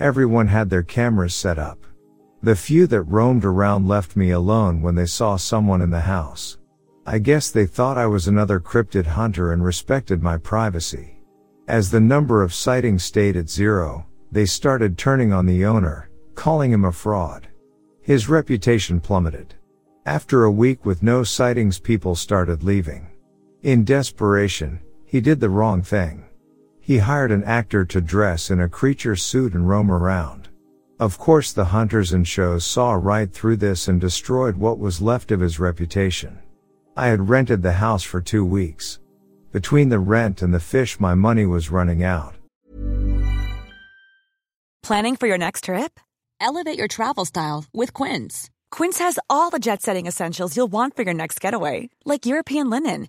[0.00, 1.86] Everyone had their cameras set up.
[2.42, 6.58] The few that roamed around left me alone when they saw someone in the house.
[7.06, 11.20] I guess they thought I was another cryptid hunter and respected my privacy.
[11.68, 16.72] As the number of sightings stayed at zero, they started turning on the owner, calling
[16.72, 17.46] him a fraud.
[18.00, 19.54] His reputation plummeted.
[20.06, 23.06] After a week with no sightings people started leaving.
[23.62, 26.22] In desperation, he did the wrong thing.
[26.80, 30.48] He hired an actor to dress in a creature suit and roam around.
[31.00, 35.32] Of course the hunters and shows saw right through this and destroyed what was left
[35.32, 36.38] of his reputation.
[36.94, 38.98] I had rented the house for two weeks.
[39.50, 42.34] Between the rent and the fish my money was running out.
[44.82, 45.98] Planning for your next trip?
[46.38, 48.50] Elevate your travel style with Quince.
[48.70, 52.68] Quince has all the jet setting essentials you'll want for your next getaway, like European
[52.68, 53.08] linen,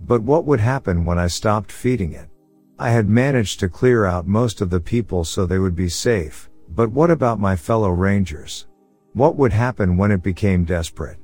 [0.00, 2.28] but what would happen when I stopped feeding it?
[2.78, 6.50] I had managed to clear out most of the people so they would be safe,
[6.68, 8.66] but what about my fellow rangers?
[9.14, 11.18] What would happen when it became desperate?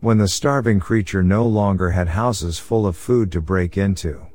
[0.00, 4.26] When the starving creature no longer had houses full of food to break into?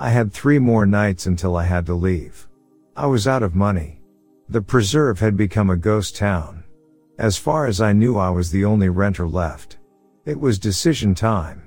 [0.00, 2.48] I had three more nights until I had to leave.
[2.96, 4.00] I was out of money.
[4.48, 6.64] The preserve had become a ghost town.
[7.18, 9.78] As far as I knew I was the only renter left.
[10.24, 11.63] It was decision time.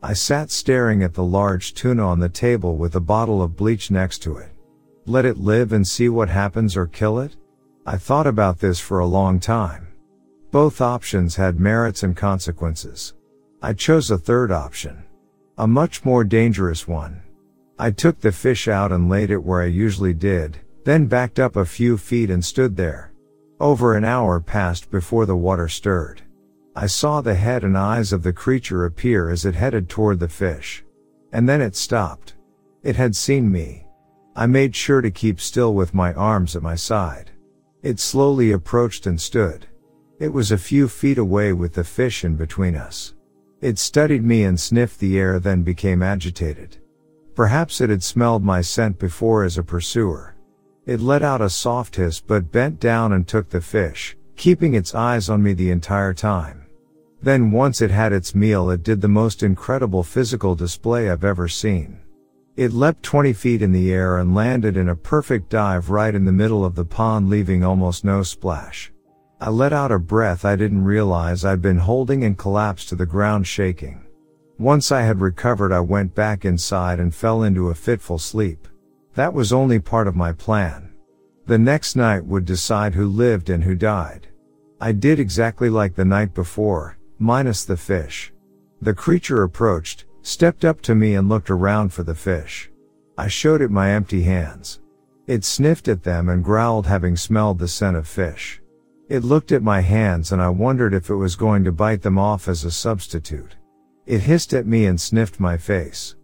[0.00, 3.90] I sat staring at the large tuna on the table with a bottle of bleach
[3.90, 4.50] next to it.
[5.06, 7.34] Let it live and see what happens or kill it?
[7.84, 9.88] I thought about this for a long time.
[10.52, 13.14] Both options had merits and consequences.
[13.60, 15.02] I chose a third option.
[15.56, 17.20] A much more dangerous one.
[17.76, 21.56] I took the fish out and laid it where I usually did, then backed up
[21.56, 23.12] a few feet and stood there.
[23.58, 26.22] Over an hour passed before the water stirred.
[26.76, 30.28] I saw the head and eyes of the creature appear as it headed toward the
[30.28, 30.84] fish.
[31.32, 32.34] And then it stopped.
[32.82, 33.86] It had seen me.
[34.36, 37.30] I made sure to keep still with my arms at my side.
[37.82, 39.66] It slowly approached and stood.
[40.18, 43.14] It was a few feet away with the fish in between us.
[43.60, 46.76] It studied me and sniffed the air then became agitated.
[47.34, 50.34] Perhaps it had smelled my scent before as a pursuer.
[50.86, 54.94] It let out a soft hiss but bent down and took the fish, keeping its
[54.94, 56.64] eyes on me the entire time.
[57.20, 61.48] Then once it had its meal it did the most incredible physical display I've ever
[61.48, 61.98] seen.
[62.56, 66.24] It leapt 20 feet in the air and landed in a perfect dive right in
[66.24, 68.92] the middle of the pond leaving almost no splash.
[69.40, 73.06] I let out a breath I didn't realize I'd been holding and collapsed to the
[73.06, 74.06] ground shaking.
[74.56, 78.68] Once I had recovered I went back inside and fell into a fitful sleep.
[79.14, 80.92] That was only part of my plan.
[81.46, 84.27] The next night would decide who lived and who died.
[84.80, 88.32] I did exactly like the night before, minus the fish.
[88.80, 92.70] The creature approached, stepped up to me and looked around for the fish.
[93.16, 94.78] I showed it my empty hands.
[95.26, 98.62] It sniffed at them and growled having smelled the scent of fish.
[99.08, 102.16] It looked at my hands and I wondered if it was going to bite them
[102.16, 103.56] off as a substitute.
[104.06, 106.14] It hissed at me and sniffed my face.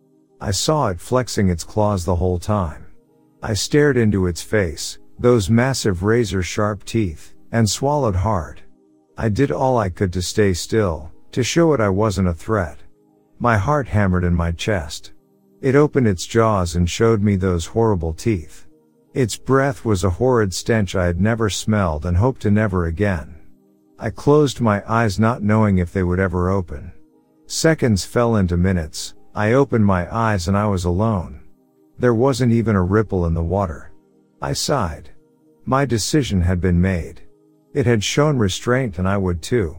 [0.41, 2.87] I saw it flexing its claws the whole time.
[3.43, 8.61] I stared into its face, those massive razor sharp teeth, and swallowed hard.
[9.17, 12.79] I did all I could to stay still, to show it I wasn't a threat.
[13.39, 15.13] My heart hammered in my chest.
[15.63, 18.67] It opened its jaws and showed me those horrible teeth.
[19.15, 23.37] Its breath was a horrid stench I had never smelled and hoped to never again.
[24.01, 26.91] I closed my eyes not knowing if they would ever open.
[27.47, 31.41] Seconds fell into minutes, I opened my eyes and I was alone.
[32.01, 33.93] There wasn't even a ripple in the water.
[34.43, 35.11] I sighed.
[35.65, 37.21] My decision had been made.
[37.75, 39.77] It had shown restraint and I would too.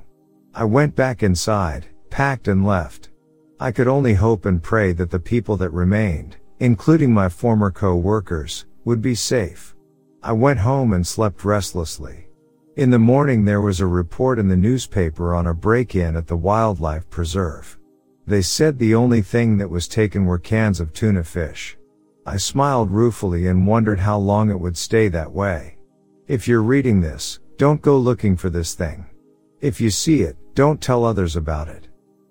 [0.53, 3.09] I went back inside, packed and left.
[3.57, 8.65] I could only hope and pray that the people that remained, including my former co-workers,
[8.83, 9.75] would be safe.
[10.21, 12.27] I went home and slept restlessly.
[12.75, 16.35] In the morning there was a report in the newspaper on a break-in at the
[16.35, 17.79] wildlife preserve.
[18.27, 21.77] They said the only thing that was taken were cans of tuna fish.
[22.25, 25.77] I smiled ruefully and wondered how long it would stay that way.
[26.27, 29.05] If you're reading this, don't go looking for this thing.
[29.61, 31.87] If you see it, don't tell others about it.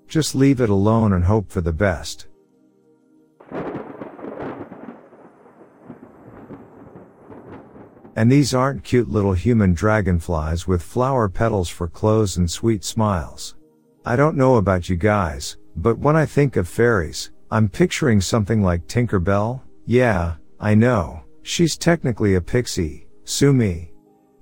[0.07, 2.27] Just leave it alone and hope for the best.
[8.17, 13.57] And these aren't cute little human dragonflies with flower petals for clothes and sweet smiles.
[14.05, 18.63] I don't know about you guys, but when I think of fairies, I'm picturing something
[18.63, 19.65] like Tinker Bell.
[19.87, 21.25] Yeah, I know.
[21.43, 23.07] She's technically a pixie.
[23.25, 23.94] Sue me.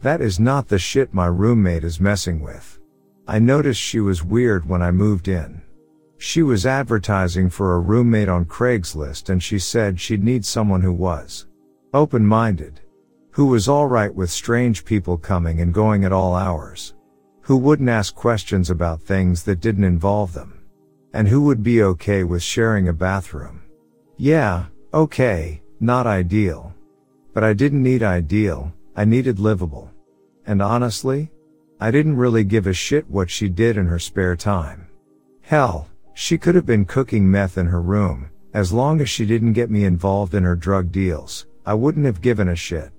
[0.02, 2.80] That is not the shit my roommate is messing with.
[3.28, 5.62] I noticed she was weird when I moved in.
[6.18, 10.92] She was advertising for a roommate on Craigslist and she said she'd need someone who
[10.92, 11.46] was
[11.94, 12.80] open-minded,
[13.30, 16.94] who was alright with strange people coming and going at all hours,
[17.42, 20.64] who wouldn't ask questions about things that didn't involve them,
[21.12, 23.62] and who would be okay with sharing a bathroom.
[24.16, 26.74] Yeah, okay, not ideal.
[27.32, 29.91] But I didn't need ideal, I needed livable.
[30.46, 31.30] And honestly,
[31.80, 34.88] I didn't really give a shit what she did in her spare time.
[35.42, 39.54] Hell, she could have been cooking meth in her room, as long as she didn't
[39.54, 42.90] get me involved in her drug deals, I wouldn't have given a shit.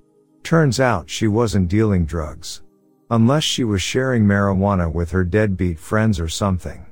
[0.41, 2.63] Turns out she wasn't dealing drugs.
[3.11, 6.85] Unless she was sharing marijuana with her deadbeat friends or something.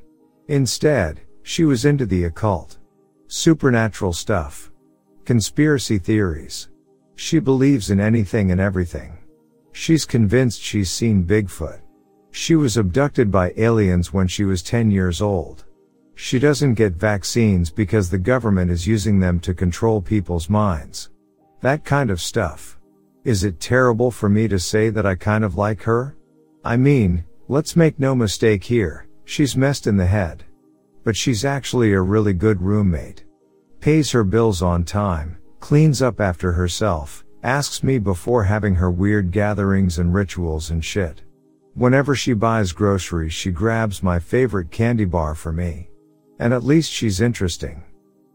[0.48, 2.78] Instead, she was into the occult.
[3.28, 4.72] Supernatural stuff.
[5.26, 6.70] Conspiracy theories.
[7.16, 9.18] She believes in anything and everything.
[9.72, 11.82] She's convinced she's seen Bigfoot.
[12.32, 15.66] She was abducted by aliens when she was 10 years old.
[16.16, 21.10] She doesn't get vaccines because the government is using them to control people's minds.
[21.62, 22.80] That kind of stuff.
[23.24, 26.16] Is it terrible for me to say that I kind of like her?
[26.64, 30.44] I mean, let's make no mistake here, she's messed in the head.
[31.04, 33.26] But she's actually a really good roommate.
[33.80, 39.32] Pays her bills on time, cleans up after herself, asks me before having her weird
[39.32, 41.22] gatherings and rituals and shit.
[41.74, 45.90] Whenever she buys groceries, she grabs my favorite candy bar for me.
[46.40, 47.84] And at least she's interesting.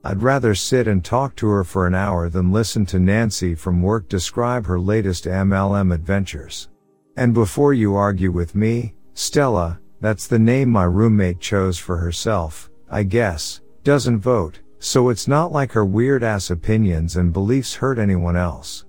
[0.05, 3.83] I'd rather sit and talk to her for an hour than listen to Nancy from
[3.83, 6.69] work describe her latest MLM adventures.
[7.17, 12.71] And before you argue with me, Stella, that's the name my roommate chose for herself,
[12.91, 17.99] I guess, doesn't vote, so it's not like her weird ass opinions and beliefs hurt
[17.99, 18.86] anyone else.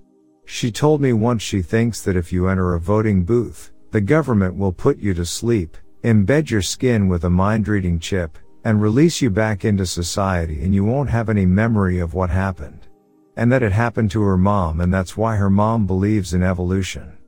[0.50, 4.56] She told me once she thinks that if you enter a voting booth, the government
[4.56, 9.20] will put you to sleep, embed your skin with a mind reading chip, and release
[9.20, 12.88] you back into society and you won't have any memory of what happened.
[13.36, 17.18] And that it happened to her mom and that's why her mom believes in evolution.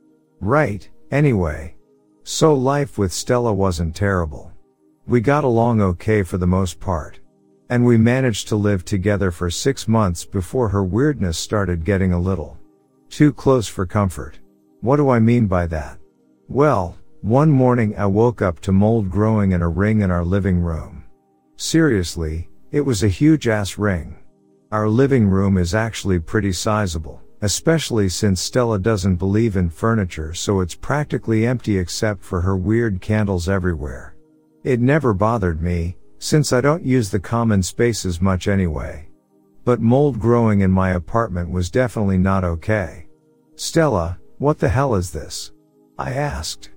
[0.41, 1.77] Right, anyway.
[2.25, 4.51] So life with Stella wasn't terrible.
[5.07, 7.21] We got along okay for the most part.
[7.69, 12.19] And we managed to live together for six months before her weirdness started getting a
[12.19, 12.57] little
[13.11, 14.39] too close for comfort.
[14.81, 15.99] What do I mean by that?
[16.49, 20.61] Well, one morning I woke up to mold growing in a ring in our living
[20.61, 21.05] room.
[21.57, 24.17] Seriously, it was a huge ass ring.
[24.73, 30.61] Our living room is actually pretty sizable, especially since Stella doesn't believe in furniture so
[30.61, 34.15] it's practically empty except for her weird candles everywhere.
[34.63, 39.10] It never bothered me, since I don't use the common spaces much anyway.
[39.65, 43.07] But mold growing in my apartment was definitely not okay.
[43.57, 45.53] Stella, what the hell is this?
[45.99, 46.71] I asked.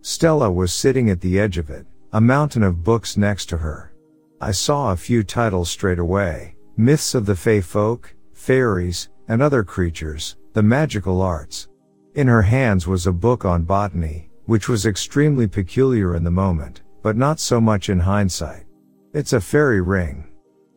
[0.00, 3.92] Stella was sitting at the edge of it, a mountain of books next to her.
[4.40, 6.56] I saw a few titles straight away.
[6.76, 11.68] Myths of the Fey Folk, Fairies, and Other Creatures, The Magical Arts.
[12.14, 16.80] In her hands was a book on botany, which was extremely peculiar in the moment,
[17.02, 18.64] but not so much in hindsight.
[19.12, 20.26] It's a fairy ring.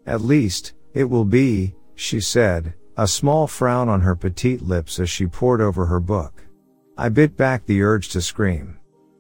[0.06, 5.10] At least, it will be, she said, a small frown on her petite lips as
[5.10, 6.44] she pored over her book.
[6.98, 8.78] I bit back the urge to scream.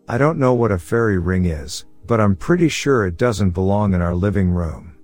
[0.07, 3.93] I don't know what a fairy ring is, but I'm pretty sure it doesn't belong
[3.93, 4.95] in our living room.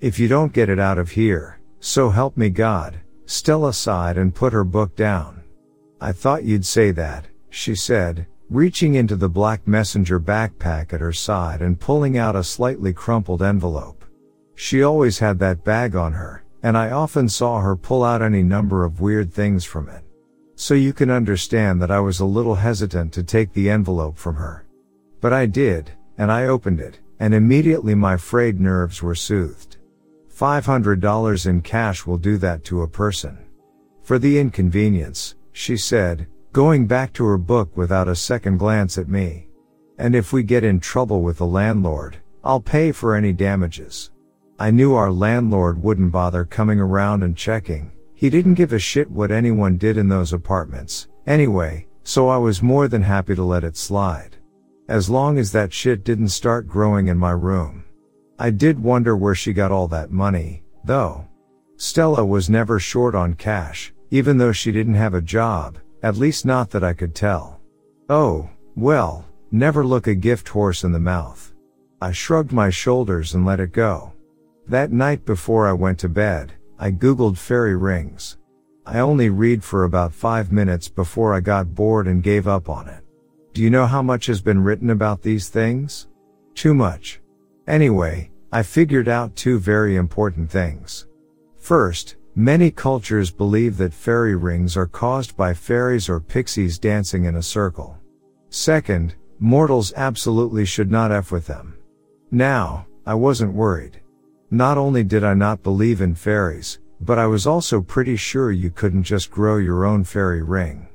[0.00, 4.34] If you don't get it out of here, so help me God, Stella sighed and
[4.34, 5.44] put her book down.
[6.00, 11.12] I thought you'd say that, she said, reaching into the black messenger backpack at her
[11.12, 13.95] side and pulling out a slightly crumpled envelope.
[14.56, 18.42] She always had that bag on her, and I often saw her pull out any
[18.42, 20.02] number of weird things from it.
[20.56, 24.36] So you can understand that I was a little hesitant to take the envelope from
[24.36, 24.66] her.
[25.20, 29.76] But I did, and I opened it, and immediately my frayed nerves were soothed.
[30.34, 33.38] $500 in cash will do that to a person.
[34.02, 39.08] For the inconvenience, she said, going back to her book without a second glance at
[39.08, 39.48] me.
[39.98, 44.10] And if we get in trouble with the landlord, I'll pay for any damages.
[44.58, 47.92] I knew our landlord wouldn't bother coming around and checking.
[48.14, 52.62] He didn't give a shit what anyone did in those apartments, anyway, so I was
[52.62, 54.36] more than happy to let it slide.
[54.88, 57.84] As long as that shit didn't start growing in my room.
[58.38, 61.26] I did wonder where she got all that money, though.
[61.76, 66.46] Stella was never short on cash, even though she didn't have a job, at least
[66.46, 67.60] not that I could tell.
[68.08, 71.52] Oh, well, never look a gift horse in the mouth.
[72.00, 74.12] I shrugged my shoulders and let it go.
[74.68, 78.36] That night before I went to bed, I googled fairy rings.
[78.84, 82.88] I only read for about five minutes before I got bored and gave up on
[82.88, 83.04] it.
[83.52, 86.08] Do you know how much has been written about these things?
[86.54, 87.20] Too much.
[87.68, 91.06] Anyway, I figured out two very important things.
[91.58, 97.36] First, many cultures believe that fairy rings are caused by fairies or pixies dancing in
[97.36, 97.96] a circle.
[98.50, 101.78] Second, mortals absolutely should not F with them.
[102.32, 104.00] Now, I wasn't worried.
[104.50, 108.70] Not only did I not believe in fairies, but I was also pretty sure you
[108.70, 110.86] couldn't just grow your own fairy ring.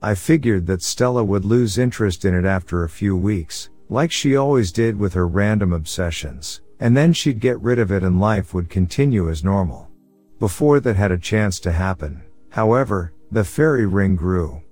[0.00, 4.36] I figured that Stella would lose interest in it after a few weeks, like she
[4.36, 8.54] always did with her random obsessions, and then she'd get rid of it and life
[8.54, 9.88] would continue as normal.
[10.38, 14.62] Before that had a chance to happen, however, the fairy ring grew.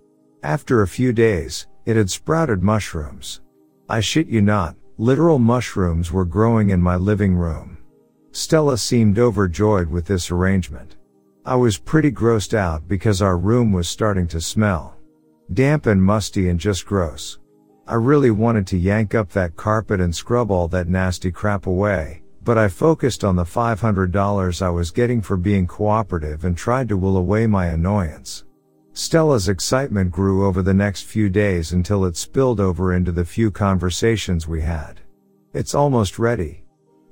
[0.43, 3.43] After a few days, it had sprouted mushrooms.
[3.89, 7.79] I shit you not, literal mushrooms were growing in my living room.
[8.33, 10.97] Stella seemed overjoyed with this arrangement.
[11.45, 14.97] I was pretty grossed out because our room was starting to smell.
[15.53, 17.39] Damp and musty and just gross.
[17.87, 22.23] I really wanted to yank up that carpet and scrub all that nasty crap away,
[22.43, 26.97] but I focused on the $500 I was getting for being cooperative and tried to
[26.97, 28.45] will away my annoyance.
[28.95, 33.51] Stella's excitement grew over the next few days until it spilled over into the few
[33.51, 35.01] conversations we had.
[35.53, 36.62] It's almost ready.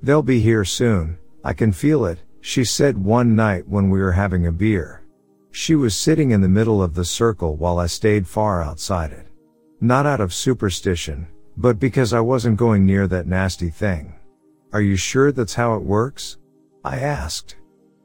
[0.03, 4.11] They'll be here soon, I can feel it, she said one night when we were
[4.11, 5.03] having a beer.
[5.51, 9.27] She was sitting in the middle of the circle while I stayed far outside it.
[9.79, 11.27] Not out of superstition,
[11.57, 14.15] but because I wasn't going near that nasty thing.
[14.73, 16.37] Are you sure that's how it works?
[16.83, 17.57] I asked.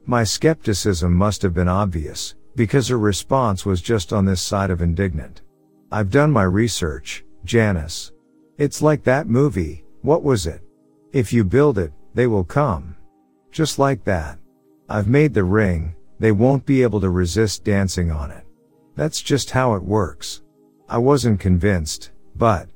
[0.05, 4.81] My skepticism must have been obvious, because her response was just on this side of
[4.81, 5.41] indignant.
[5.91, 8.11] I've done my research, Janice.
[8.57, 10.61] It's like that movie, what was it?
[11.17, 12.95] If you build it, they will come.
[13.51, 14.37] Just like that.
[14.87, 18.45] I've made the ring, they won't be able to resist dancing on it.
[18.95, 20.43] That's just how it works.
[20.87, 22.69] I wasn't convinced, but,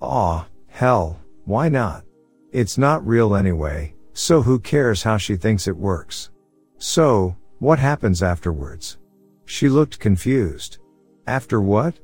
[0.00, 2.04] aw, hell, why not?
[2.52, 6.30] It's not real anyway, so who cares how she thinks it works?
[6.76, 8.98] So, what happens afterwards?
[9.44, 10.78] She looked confused.
[11.26, 11.98] After what?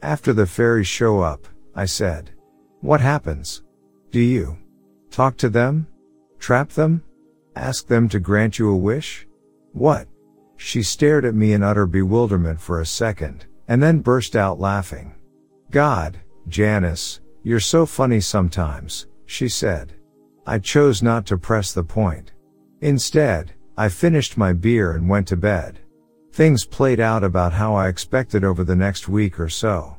[0.00, 2.30] After the fairies show up, I said.
[2.82, 3.64] What happens?
[4.12, 4.56] Do you
[5.10, 5.86] talk to them?
[6.38, 7.02] Trap them?
[7.56, 9.26] Ask them to grant you a wish?
[9.72, 10.08] What?
[10.56, 15.14] She stared at me in utter bewilderment for a second, and then burst out laughing.
[15.70, 19.94] God, Janice, you're so funny sometimes, she said.
[20.46, 22.32] I chose not to press the point.
[22.80, 25.78] Instead, I finished my beer and went to bed.
[26.32, 29.96] Things played out about how I expected over the next week or so.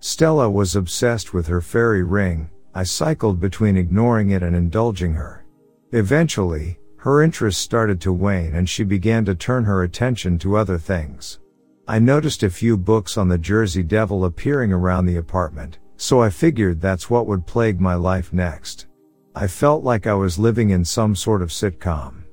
[0.00, 5.44] Stella was obsessed with her fairy ring, I cycled between ignoring it and indulging her.
[5.92, 10.78] Eventually, her interest started to wane and she began to turn her attention to other
[10.78, 11.40] things.
[11.88, 16.30] I noticed a few books on the Jersey Devil appearing around the apartment, so I
[16.30, 18.86] figured that's what would plague my life next.
[19.34, 22.24] I felt like I was living in some sort of sitcom.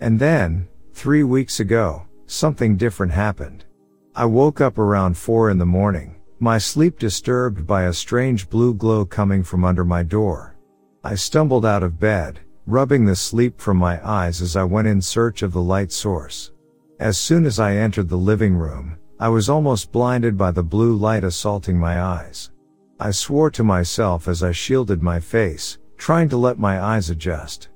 [0.00, 3.64] And then, three weeks ago, something different happened.
[4.14, 8.74] I woke up around four in the morning, my sleep disturbed by a strange blue
[8.74, 10.56] glow coming from under my door.
[11.04, 15.00] I stumbled out of bed, rubbing the sleep from my eyes as I went in
[15.00, 16.50] search of the light source.
[16.98, 20.96] As soon as I entered the living room, I was almost blinded by the blue
[20.96, 22.50] light assaulting my eyes.
[22.98, 27.68] I swore to myself as I shielded my face, trying to let my eyes adjust.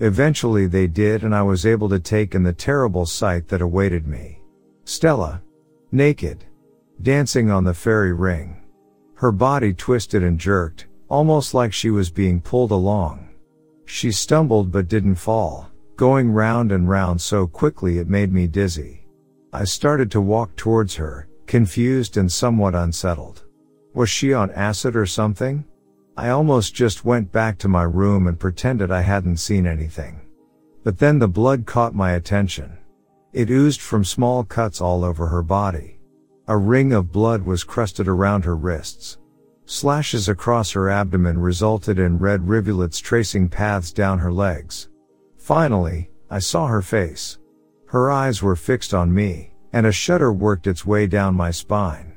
[0.00, 4.06] Eventually they did and I was able to take in the terrible sight that awaited
[4.06, 4.40] me.
[4.86, 5.42] Stella.
[5.92, 6.46] Naked.
[7.02, 8.62] Dancing on the fairy ring.
[9.14, 13.28] Her body twisted and jerked, almost like she was being pulled along.
[13.84, 19.06] She stumbled but didn't fall, going round and round so quickly it made me dizzy.
[19.52, 23.44] I started to walk towards her, confused and somewhat unsettled.
[23.92, 25.64] Was she on acid or something?
[26.16, 30.20] I almost just went back to my room and pretended I hadn't seen anything.
[30.82, 32.76] But then the blood caught my attention.
[33.32, 35.93] It oozed from small cuts all over her body.
[36.46, 39.16] A ring of blood was crusted around her wrists.
[39.64, 44.90] Slashes across her abdomen resulted in red rivulets tracing paths down her legs.
[45.38, 47.38] Finally, I saw her face.
[47.86, 52.12] Her eyes were fixed on me, and a shudder worked its way down my spine.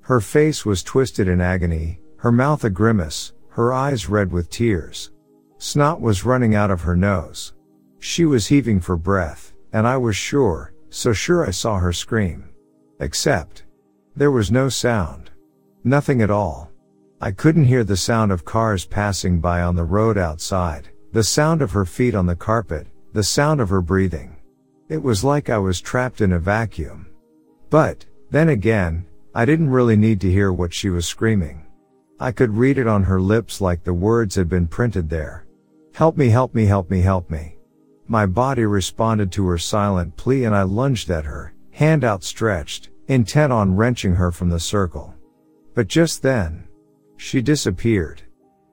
[0.00, 5.12] Her face was twisted in agony, her mouth a grimace, her eyes red with tears.
[5.58, 7.54] Snot was running out of her nose.
[8.00, 12.48] She was heaving for breath, and I was sure, so sure I saw her scream.
[13.00, 13.64] Except,
[14.18, 15.30] there was no sound.
[15.84, 16.72] Nothing at all.
[17.20, 21.62] I couldn't hear the sound of cars passing by on the road outside, the sound
[21.62, 24.36] of her feet on the carpet, the sound of her breathing.
[24.88, 27.06] It was like I was trapped in a vacuum.
[27.70, 29.06] But, then again,
[29.36, 31.64] I didn't really need to hear what she was screaming.
[32.18, 35.46] I could read it on her lips like the words had been printed there.
[35.94, 37.58] Help me, help me, help me, help me.
[38.08, 43.52] My body responded to her silent plea and I lunged at her, hand outstretched, intent
[43.52, 45.14] on wrenching her from the circle.
[45.74, 46.68] But just then,
[47.16, 48.22] she disappeared.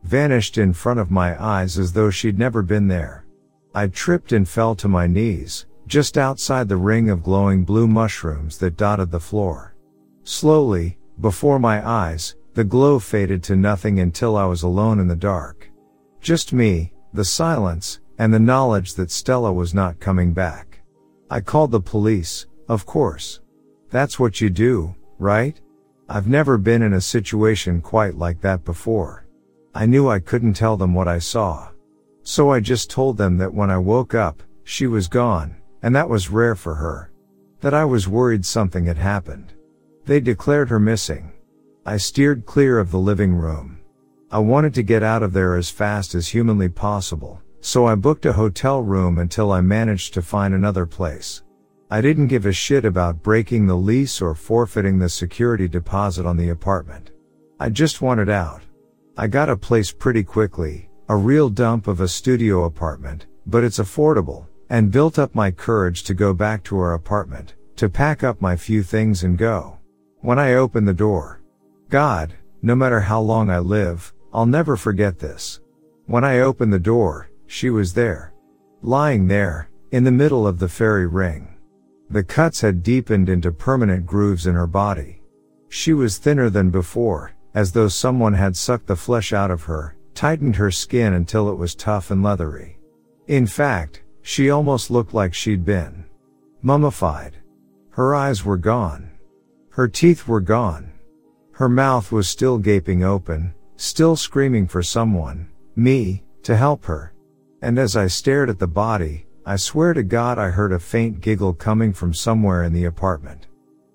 [0.03, 3.25] Vanished in front of my eyes as though she'd never been there.
[3.73, 8.57] I tripped and fell to my knees, just outside the ring of glowing blue mushrooms
[8.59, 9.75] that dotted the floor.
[10.23, 15.15] Slowly, before my eyes, the glow faded to nothing until I was alone in the
[15.15, 15.69] dark.
[16.21, 20.81] Just me, the silence, and the knowledge that Stella was not coming back.
[21.29, 23.41] I called the police, of course.
[23.95, 25.57] That's what you do, right?
[26.09, 29.25] I've never been in a situation quite like that before.
[29.73, 31.69] I knew I couldn't tell them what I saw.
[32.21, 36.09] So I just told them that when I woke up, she was gone, and that
[36.09, 37.13] was rare for her.
[37.61, 39.53] That I was worried something had happened.
[40.03, 41.31] They declared her missing.
[41.85, 43.79] I steered clear of the living room.
[44.29, 48.25] I wanted to get out of there as fast as humanly possible, so I booked
[48.25, 51.43] a hotel room until I managed to find another place.
[51.95, 56.35] I didn't give a shit about breaking the lease or forfeiting the security deposit on
[56.35, 57.11] the apartment.
[57.57, 58.63] I just wanted out.
[59.15, 63.79] I got a place pretty quickly, a real dump of a studio apartment, but it's
[63.79, 68.41] affordable, and built up my courage to go back to our apartment, to pack up
[68.41, 69.79] my few things and go.
[70.19, 71.41] When I opened the door,
[71.87, 75.61] God, no matter how long I live, I'll never forget this.
[76.07, 78.33] When I opened the door, she was there.
[78.81, 81.54] Lying there, in the middle of the fairy ring.
[82.09, 85.21] The cuts had deepened into permanent grooves in her body.
[85.69, 89.95] She was thinner than before, as though someone had sucked the flesh out of her,
[90.13, 92.77] tightened her skin until it was tough and leathery.
[93.27, 96.05] In fact, she almost looked like she'd been
[96.61, 97.37] mummified.
[97.91, 99.11] Her eyes were gone.
[99.69, 100.91] Her teeth were gone.
[101.51, 107.13] Her mouth was still gaping open, still screaming for someone, me, to help her.
[107.61, 111.21] And as I stared at the body, I swear to God I heard a faint
[111.21, 113.45] giggle coming from somewhere in the apartment.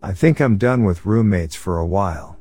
[0.00, 2.38] I think I'm done with roommates for a while.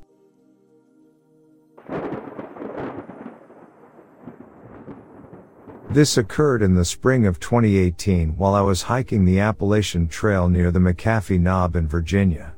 [5.90, 10.70] This occurred in the spring of 2018 while I was hiking the Appalachian Trail near
[10.70, 12.54] the McAfee Knob in Virginia.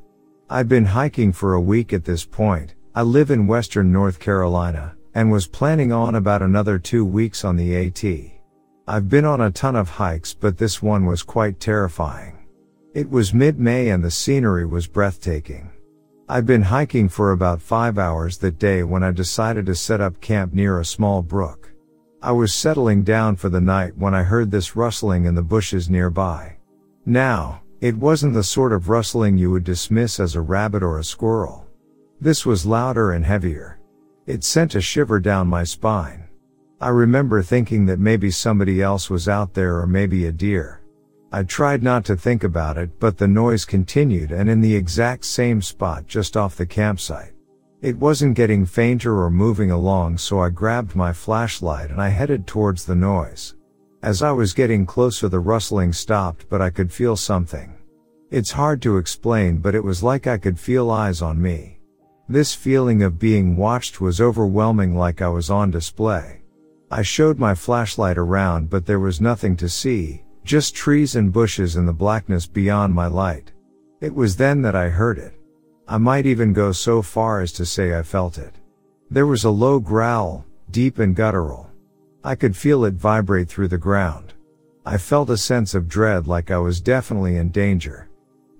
[0.50, 2.74] I'd been hiking for a week at this point.
[2.94, 7.56] I live in western North Carolina and was planning on about another two weeks on
[7.56, 8.41] the AT.
[8.88, 12.38] I've been on a ton of hikes, but this one was quite terrifying.
[12.94, 15.70] It was mid-May and the scenery was breathtaking.
[16.28, 20.20] I'd been hiking for about five hours that day when I decided to set up
[20.20, 21.72] camp near a small brook.
[22.20, 25.88] I was settling down for the night when I heard this rustling in the bushes
[25.88, 26.56] nearby.
[27.06, 31.04] Now, it wasn't the sort of rustling you would dismiss as a rabbit or a
[31.04, 31.66] squirrel.
[32.20, 33.78] This was louder and heavier.
[34.26, 36.28] It sent a shiver down my spine.
[36.82, 40.80] I remember thinking that maybe somebody else was out there or maybe a deer.
[41.30, 45.24] I tried not to think about it, but the noise continued and in the exact
[45.24, 47.34] same spot just off the campsite.
[47.82, 52.48] It wasn't getting fainter or moving along so I grabbed my flashlight and I headed
[52.48, 53.54] towards the noise.
[54.02, 57.76] As I was getting closer the rustling stopped but I could feel something.
[58.32, 61.78] It's hard to explain but it was like I could feel eyes on me.
[62.28, 66.41] This feeling of being watched was overwhelming like I was on display.
[66.94, 71.76] I showed my flashlight around but there was nothing to see, just trees and bushes
[71.76, 73.50] in the blackness beyond my light.
[74.02, 75.32] It was then that I heard it.
[75.88, 78.56] I might even go so far as to say I felt it.
[79.10, 81.70] There was a low growl, deep and guttural.
[82.22, 84.34] I could feel it vibrate through the ground.
[84.84, 88.10] I felt a sense of dread like I was definitely in danger.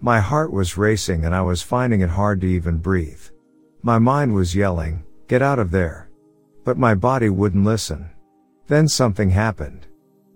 [0.00, 3.24] My heart was racing and I was finding it hard to even breathe.
[3.82, 6.08] My mind was yelling, get out of there.
[6.64, 8.08] But my body wouldn't listen.
[8.72, 9.86] Then something happened.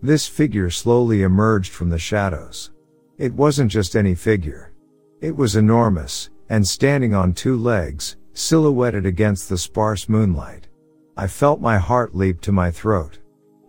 [0.02, 2.70] This figure slowly emerged from the shadows.
[3.16, 4.74] It wasn't just any figure.
[5.22, 10.68] It was enormous, and standing on two legs, silhouetted against the sparse moonlight.
[11.16, 13.20] I felt my heart leap to my throat.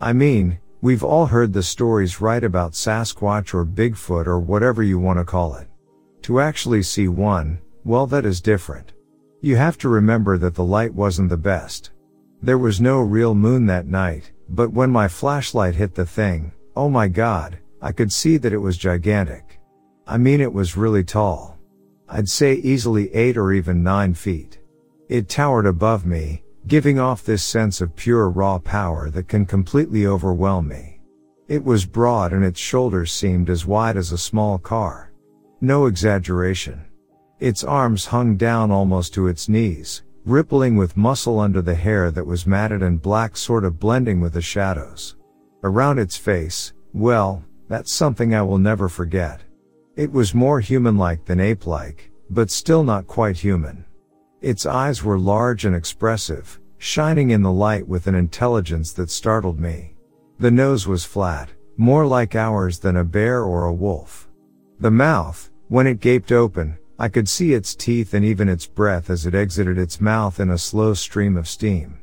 [0.01, 4.99] I mean, we've all heard the stories right about Sasquatch or Bigfoot or whatever you
[4.99, 5.69] want to call it.
[6.23, 8.91] To actually see one, well that is different.
[9.39, 11.91] You have to remember that the light wasn't the best.
[12.41, 16.89] There was no real moon that night, but when my flashlight hit the thing, oh
[16.89, 19.59] my god, I could see that it was gigantic.
[20.05, 21.57] I mean it was really tall.
[22.09, 24.59] I'd say easily 8 or even 9 feet.
[25.09, 30.07] It towered above me, giving off this sense of pure raw power that can completely
[30.07, 30.99] overwhelm me.
[31.47, 35.13] It was broad and its shoulders seemed as wide as a small car.
[35.61, 36.85] No exaggeration.
[37.39, 42.25] Its arms hung down almost to its knees, rippling with muscle under the hair that
[42.25, 45.15] was matted and black sort of blending with the shadows.
[45.63, 49.41] Around its face, well, that's something I will never forget.
[49.95, 53.85] It was more human-like than ape-like, but still not quite human.
[54.41, 59.59] Its eyes were large and expressive, shining in the light with an intelligence that startled
[59.59, 59.95] me.
[60.39, 64.27] The nose was flat, more like ours than a bear or a wolf.
[64.79, 69.09] The mouth, when it gaped open, I could see its teeth and even its breath
[69.09, 71.99] as it exited its mouth in a slow stream of steam.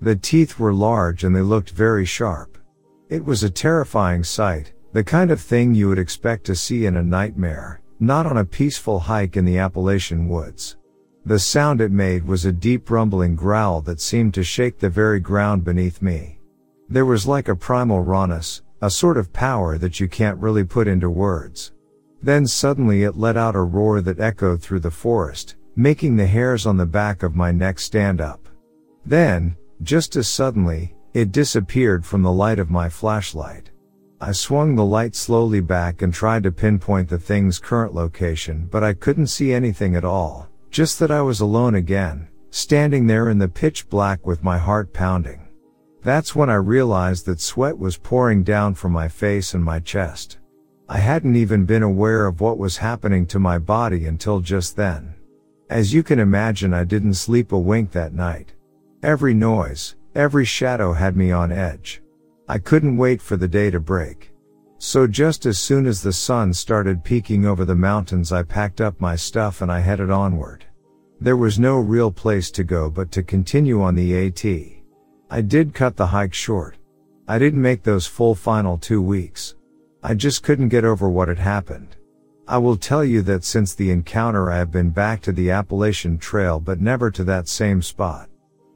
[0.00, 2.58] The teeth were large and they looked very sharp.
[3.08, 6.96] It was a terrifying sight, the kind of thing you would expect to see in
[6.96, 10.76] a nightmare, not on a peaceful hike in the Appalachian woods.
[11.24, 15.20] The sound it made was a deep rumbling growl that seemed to shake the very
[15.20, 16.38] ground beneath me.
[16.90, 20.86] There was like a primal rawness, a sort of power that you can't really put
[20.86, 21.72] into words.
[22.24, 26.64] Then suddenly it let out a roar that echoed through the forest, making the hairs
[26.64, 28.48] on the back of my neck stand up.
[29.04, 33.70] Then, just as suddenly, it disappeared from the light of my flashlight.
[34.22, 38.82] I swung the light slowly back and tried to pinpoint the thing's current location, but
[38.82, 43.36] I couldn't see anything at all, just that I was alone again, standing there in
[43.36, 45.46] the pitch black with my heart pounding.
[46.00, 50.38] That's when I realized that sweat was pouring down from my face and my chest.
[50.88, 55.14] I hadn't even been aware of what was happening to my body until just then.
[55.70, 58.52] As you can imagine, I didn't sleep a wink that night.
[59.02, 62.02] Every noise, every shadow had me on edge.
[62.48, 64.32] I couldn't wait for the day to break.
[64.76, 69.00] So just as soon as the sun started peeking over the mountains, I packed up
[69.00, 70.66] my stuff and I headed onward.
[71.18, 74.44] There was no real place to go but to continue on the AT.
[75.30, 76.76] I did cut the hike short.
[77.26, 79.54] I didn't make those full final two weeks.
[80.06, 81.96] I just couldn't get over what had happened.
[82.46, 86.18] I will tell you that since the encounter I have been back to the Appalachian
[86.18, 88.28] Trail but never to that same spot.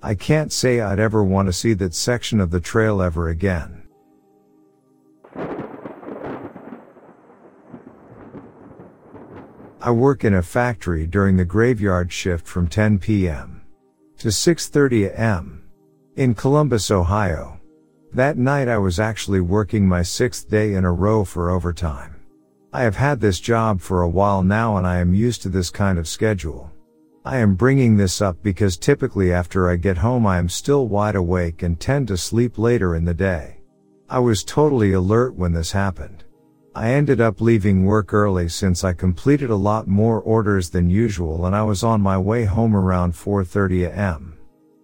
[0.02, 3.82] I can't say I'd ever want to see that section of the trail ever again.
[9.82, 13.66] I work in a factory during the graveyard shift from 10 p.m.
[14.16, 15.68] to 6.30 a.m.
[16.16, 17.57] in Columbus, Ohio.
[18.14, 22.16] That night I was actually working my sixth day in a row for overtime.
[22.72, 25.68] I have had this job for a while now and I am used to this
[25.68, 26.72] kind of schedule.
[27.24, 31.16] I am bringing this up because typically after I get home I am still wide
[31.16, 33.58] awake and tend to sleep later in the day.
[34.08, 36.24] I was totally alert when this happened.
[36.74, 41.44] I ended up leaving work early since I completed a lot more orders than usual
[41.44, 44.37] and I was on my way home around 4.30 am.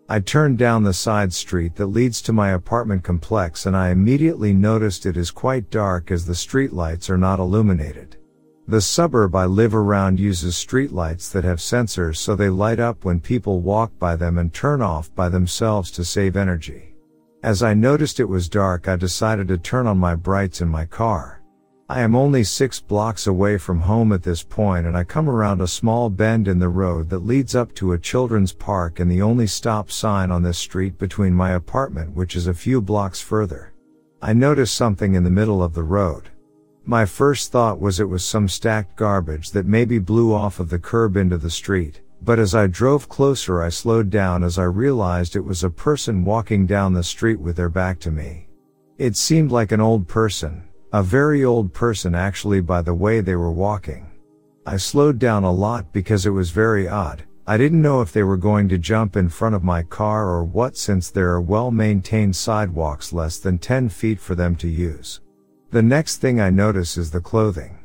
[0.06, 4.52] I turned down the side street that leads to my apartment complex and I immediately
[4.52, 8.16] noticed it is quite dark as the streetlights are not illuminated.
[8.68, 13.18] The suburb I live around uses streetlights that have sensors so they light up when
[13.18, 16.94] people walk by them and turn off by themselves to save energy.
[17.42, 20.84] As I noticed it was dark, I decided to turn on my brights in my
[20.84, 21.43] car.
[21.86, 25.60] I am only six blocks away from home at this point and I come around
[25.60, 29.20] a small bend in the road that leads up to a children's park and the
[29.20, 33.74] only stop sign on this street between my apartment which is a few blocks further.
[34.22, 36.30] I notice something in the middle of the road.
[36.86, 40.78] My first thought was it was some stacked garbage that maybe blew off of the
[40.78, 45.36] curb into the street, but as I drove closer I slowed down as I realized
[45.36, 48.48] it was a person walking down the street with their back to me.
[48.96, 50.62] It seemed like an old person,
[50.94, 54.08] a very old person actually by the way they were walking.
[54.64, 57.24] I slowed down a lot because it was very odd.
[57.48, 60.44] I didn't know if they were going to jump in front of my car or
[60.44, 65.20] what since there are well maintained sidewalks less than 10 feet for them to use.
[65.72, 67.76] The next thing I notice is the clothing.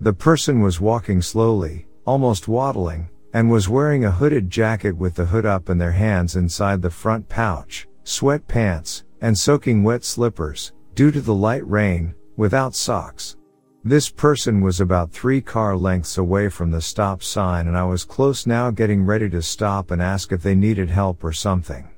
[0.00, 5.26] The person was walking slowly, almost waddling, and was wearing a hooded jacket with the
[5.26, 10.72] hood up and their hands inside the front pouch, sweat pants, and soaking wet slippers,
[10.96, 13.36] due to the light rain, without socks.
[13.82, 18.04] This person was about three car lengths away from the stop sign and I was
[18.04, 21.90] close now getting ready to stop and ask if they needed help or something.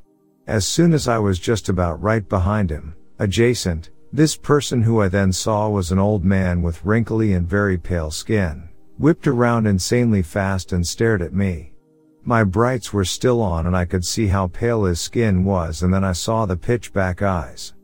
[0.46, 5.08] As soon as I was just about right behind him, adjacent, this person who I
[5.08, 8.66] then saw was an old man with wrinkly and very pale skin,
[8.98, 11.74] whipped around insanely fast and stared at me.
[12.24, 15.92] My brights were still on and I could see how pale his skin was and
[15.92, 17.74] then I saw the pitch black eyes.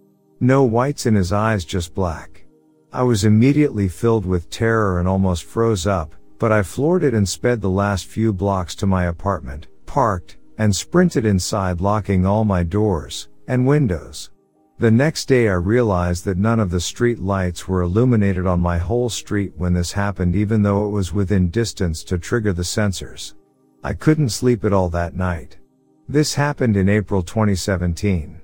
[0.40, 2.45] No whites in his eyes, just black.
[2.96, 7.28] I was immediately filled with terror and almost froze up, but I floored it and
[7.28, 12.62] sped the last few blocks to my apartment, parked, and sprinted inside locking all my
[12.62, 14.30] doors and windows.
[14.78, 18.78] The next day I realized that none of the street lights were illuminated on my
[18.78, 23.34] whole street when this happened even though it was within distance to trigger the sensors.
[23.84, 25.58] I couldn't sleep at all that night.
[26.08, 28.40] This happened in April 2017.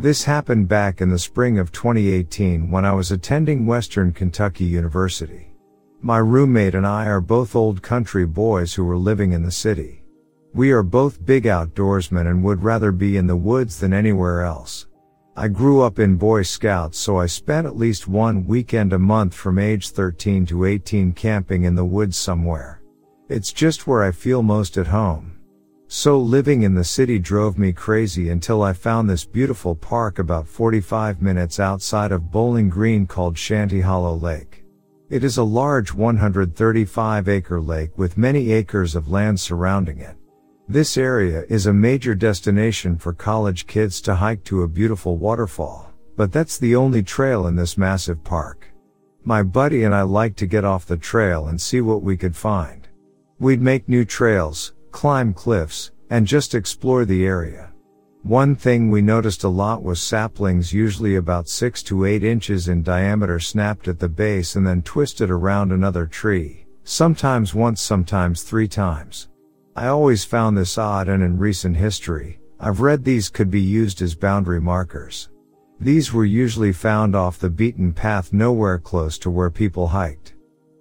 [0.00, 5.52] This happened back in the spring of 2018 when I was attending Western Kentucky University.
[6.00, 10.02] My roommate and I are both old country boys who were living in the city.
[10.54, 14.86] We are both big outdoorsmen and would rather be in the woods than anywhere else.
[15.36, 19.34] I grew up in Boy Scouts so I spent at least one weekend a month
[19.34, 22.80] from age 13 to 18 camping in the woods somewhere.
[23.28, 25.39] It's just where I feel most at home.
[25.92, 30.46] So living in the city drove me crazy until I found this beautiful park about
[30.46, 34.62] 45 minutes outside of Bowling Green called Shanty Hollow Lake.
[35.08, 40.14] It is a large 135 acre lake with many acres of land surrounding it.
[40.68, 45.92] This area is a major destination for college kids to hike to a beautiful waterfall,
[46.16, 48.72] but that's the only trail in this massive park.
[49.24, 52.36] My buddy and I like to get off the trail and see what we could
[52.36, 52.86] find.
[53.40, 57.72] We'd make new trails, climb cliffs, and just explore the area.
[58.22, 62.82] One thing we noticed a lot was saplings usually about 6 to 8 inches in
[62.82, 68.68] diameter snapped at the base and then twisted around another tree, sometimes once, sometimes three
[68.68, 69.28] times.
[69.74, 74.02] I always found this odd and in recent history, I've read these could be used
[74.02, 75.30] as boundary markers.
[75.80, 80.34] These were usually found off the beaten path nowhere close to where people hiked.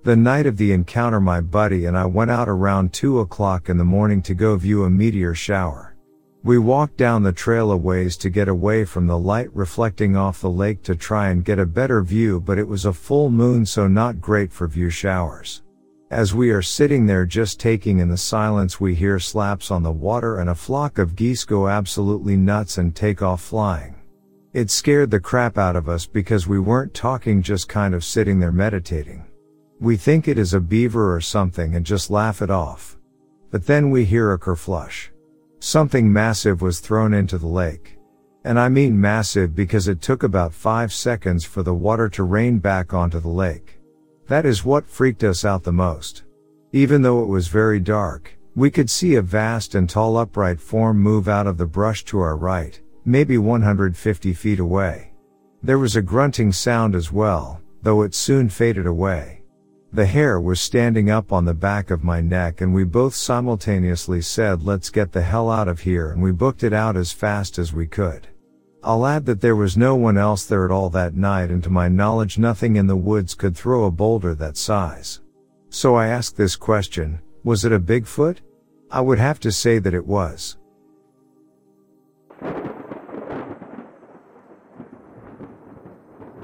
[0.03, 3.77] The night of the encounter my buddy and I went out around 2 o'clock in
[3.77, 5.93] the morning to go view a meteor shower.
[6.41, 10.39] We walked down the trail a ways to get away from the light reflecting off
[10.39, 13.65] the lake to try and get a better view but it was a full moon
[13.65, 15.63] so not great for view showers.
[16.09, 19.91] As we are sitting there just taking in the silence we hear slaps on the
[19.91, 23.95] water and a flock of geese go absolutely nuts and take off flying.
[24.53, 28.39] It scared the crap out of us because we weren't talking just kind of sitting
[28.39, 29.25] there meditating.
[29.81, 32.97] We think it is a beaver or something and just laugh it off.
[33.49, 35.09] But then we hear a kerflush.
[35.59, 37.97] Something massive was thrown into the lake.
[38.43, 42.59] And I mean massive because it took about five seconds for the water to rain
[42.59, 43.79] back onto the lake.
[44.27, 46.23] That is what freaked us out the most.
[46.73, 50.99] Even though it was very dark, we could see a vast and tall upright form
[50.99, 55.13] move out of the brush to our right, maybe 150 feet away.
[55.63, 59.38] There was a grunting sound as well, though it soon faded away.
[59.91, 64.21] The hair was standing up on the back of my neck and we both simultaneously
[64.21, 67.57] said let's get the hell out of here and we booked it out as fast
[67.57, 68.27] as we could.
[68.83, 71.71] I'll add that there was no one else there at all that night and to
[71.71, 75.21] my knowledge nothing in the woods could throw a boulder that size.
[75.69, 78.37] So I asked this question, was it a Bigfoot?
[78.91, 80.57] I would have to say that it was.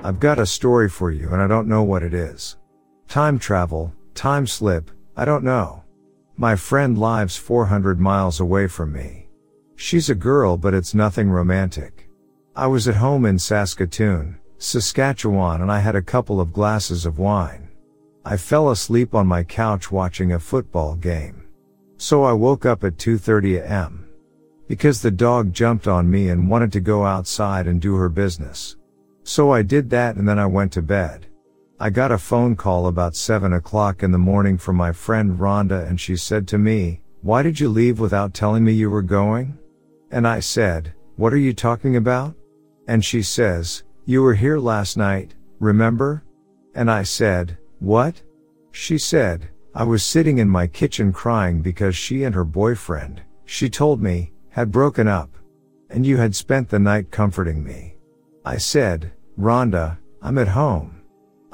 [0.03, 2.57] I've got a story for you and I don't know what it is.
[3.07, 5.83] Time travel, time slip, I don't know.
[6.37, 9.27] My friend lives 400 miles away from me.
[9.75, 12.09] She's a girl but it's nothing romantic.
[12.55, 17.19] I was at home in Saskatoon, Saskatchewan and I had a couple of glasses of
[17.19, 17.69] wine.
[18.25, 21.47] I fell asleep on my couch watching a football game.
[21.97, 24.07] So I woke up at 2.30 am.
[24.67, 28.77] Because the dog jumped on me and wanted to go outside and do her business.
[29.23, 31.27] So I did that and then I went to bed.
[31.77, 35.85] I got a phone call about 7 o'clock in the morning from my friend Rhonda
[35.85, 39.57] and she said to me, why did you leave without telling me you were going?
[40.09, 42.33] And I said, what are you talking about?
[42.87, 46.23] And she says, you were here last night, remember?
[46.75, 48.21] And I said, what?
[48.71, 53.69] She said, I was sitting in my kitchen crying because she and her boyfriend, she
[53.69, 55.29] told me, had broken up.
[55.89, 57.97] And you had spent the night comforting me.
[58.45, 60.94] I said, Rhonda, I'm at home.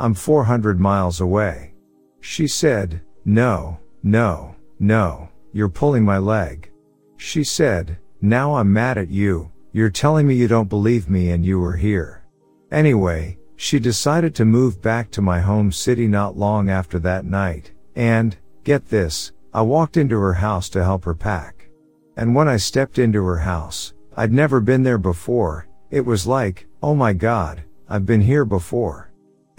[0.02, 1.76] I'm 400 miles away.
[2.22, 6.72] She said, no, no, no, you're pulling my leg.
[7.18, 11.46] She said, now I'm mad at you, you're telling me you don't believe me and
[11.46, 12.24] you were here.
[12.72, 17.72] Anyway, she decided to move back to my home city not long after that night,
[17.96, 21.70] and, get this, I walked into her house to help her pack.
[22.18, 26.66] And when I stepped into her house, I'd never been there before, it was like,
[26.82, 29.11] oh my god, I've been here before.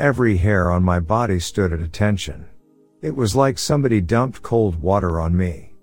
[0.03, 2.44] Every hair on my body stood at attention.
[3.03, 5.74] It was like somebody dumped cold water on me.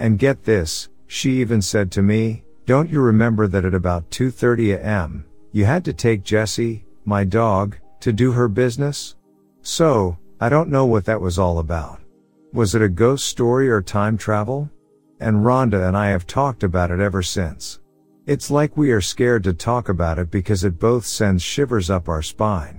[0.00, 4.84] And get this, she even said to me, don't you remember that at about 2.30
[4.84, 9.14] am, you had to take Jessie, my dog, to do her business?
[9.62, 12.00] So, I don't know what that was all about.
[12.52, 14.68] Was it a ghost story or time travel?
[15.20, 17.78] And Rhonda and I have talked about it ever since.
[18.26, 22.08] It's like we are scared to talk about it because it both sends shivers up
[22.08, 22.77] our spine.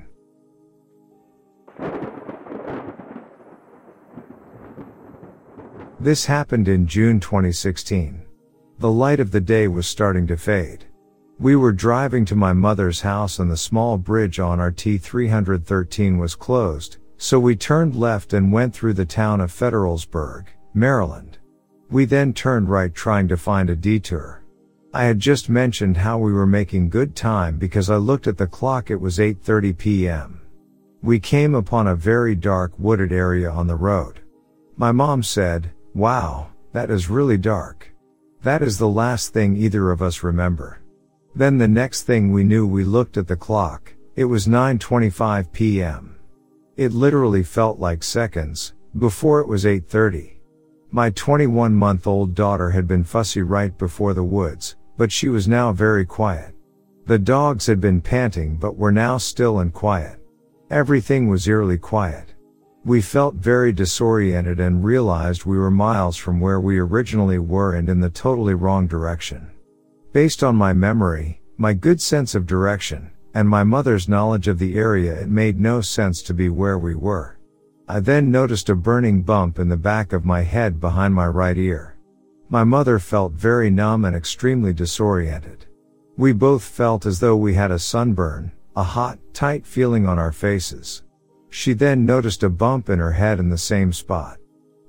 [6.01, 8.21] This happened in June 2016.
[8.77, 10.85] The light of the day was starting to fade.
[11.39, 16.35] We were driving to my mother's house and the small bridge on RT 313 was
[16.35, 21.37] closed, so we turned left and went through the town of Federalsburg, Maryland.
[21.91, 24.41] We then turned right trying to find a detour.
[24.93, 28.47] I had just mentioned how we were making good time because I looked at the
[28.47, 30.41] clock it was 8.30 p.m.
[31.01, 34.21] We came upon a very dark wooded area on the road.
[34.77, 37.93] My mom said, wow, that is really dark.
[38.43, 40.81] That is the last thing either of us remember.
[41.35, 46.15] Then the next thing we knew we looked at the clock, it was 9.25 p.m.
[46.77, 50.37] It literally felt like seconds, before it was 8.30.
[50.91, 55.47] My 21 month old daughter had been fussy right before the woods, but she was
[55.47, 56.55] now very quiet.
[57.05, 60.19] The dogs had been panting but were now still and quiet.
[60.69, 62.33] Everything was eerily quiet.
[62.89, 67.87] We felt very disoriented and realized we were miles from where we originally were and
[67.87, 69.51] in the totally wrong direction.
[70.11, 74.73] Based on my memory, my good sense of direction, and my mother's knowledge of the
[74.73, 77.37] area it made no sense to be where we were.
[77.87, 81.59] I then noticed a burning bump in the back of my head behind my right
[81.59, 81.95] ear.
[82.49, 85.67] My mother felt very numb and extremely disoriented.
[86.17, 90.31] We both felt as though we had a sunburn, a hot, tight feeling on our
[90.31, 91.03] faces.
[91.49, 94.37] She then noticed a bump in her head in the same spot.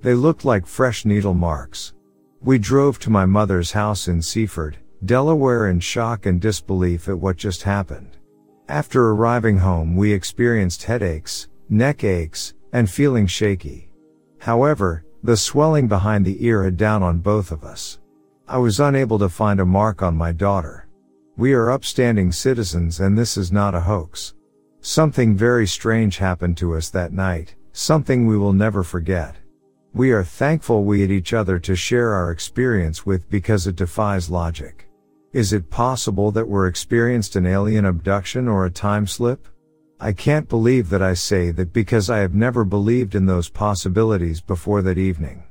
[0.01, 1.93] They looked like fresh needle marks.
[2.41, 7.37] We drove to my mother's house in Seaford, Delaware in shock and disbelief at what
[7.37, 8.17] just happened.
[8.67, 13.89] After arriving home, we experienced headaches, neck aches, and feeling shaky.
[14.39, 17.99] However, the swelling behind the ear had down on both of us.
[18.47, 20.87] I was unable to find a mark on my daughter.
[21.37, 24.33] We are upstanding citizens and this is not a hoax.
[24.83, 29.35] Something very strange happened to us that night, something we will never forget.
[29.93, 34.31] We are thankful we had each other to share our experience with because it defies
[34.31, 34.87] logic.
[35.33, 39.47] Is it possible that we're experienced an alien abduction or a time slip?
[39.99, 44.41] I can't believe that I say that because I have never believed in those possibilities
[44.41, 45.43] before that evening.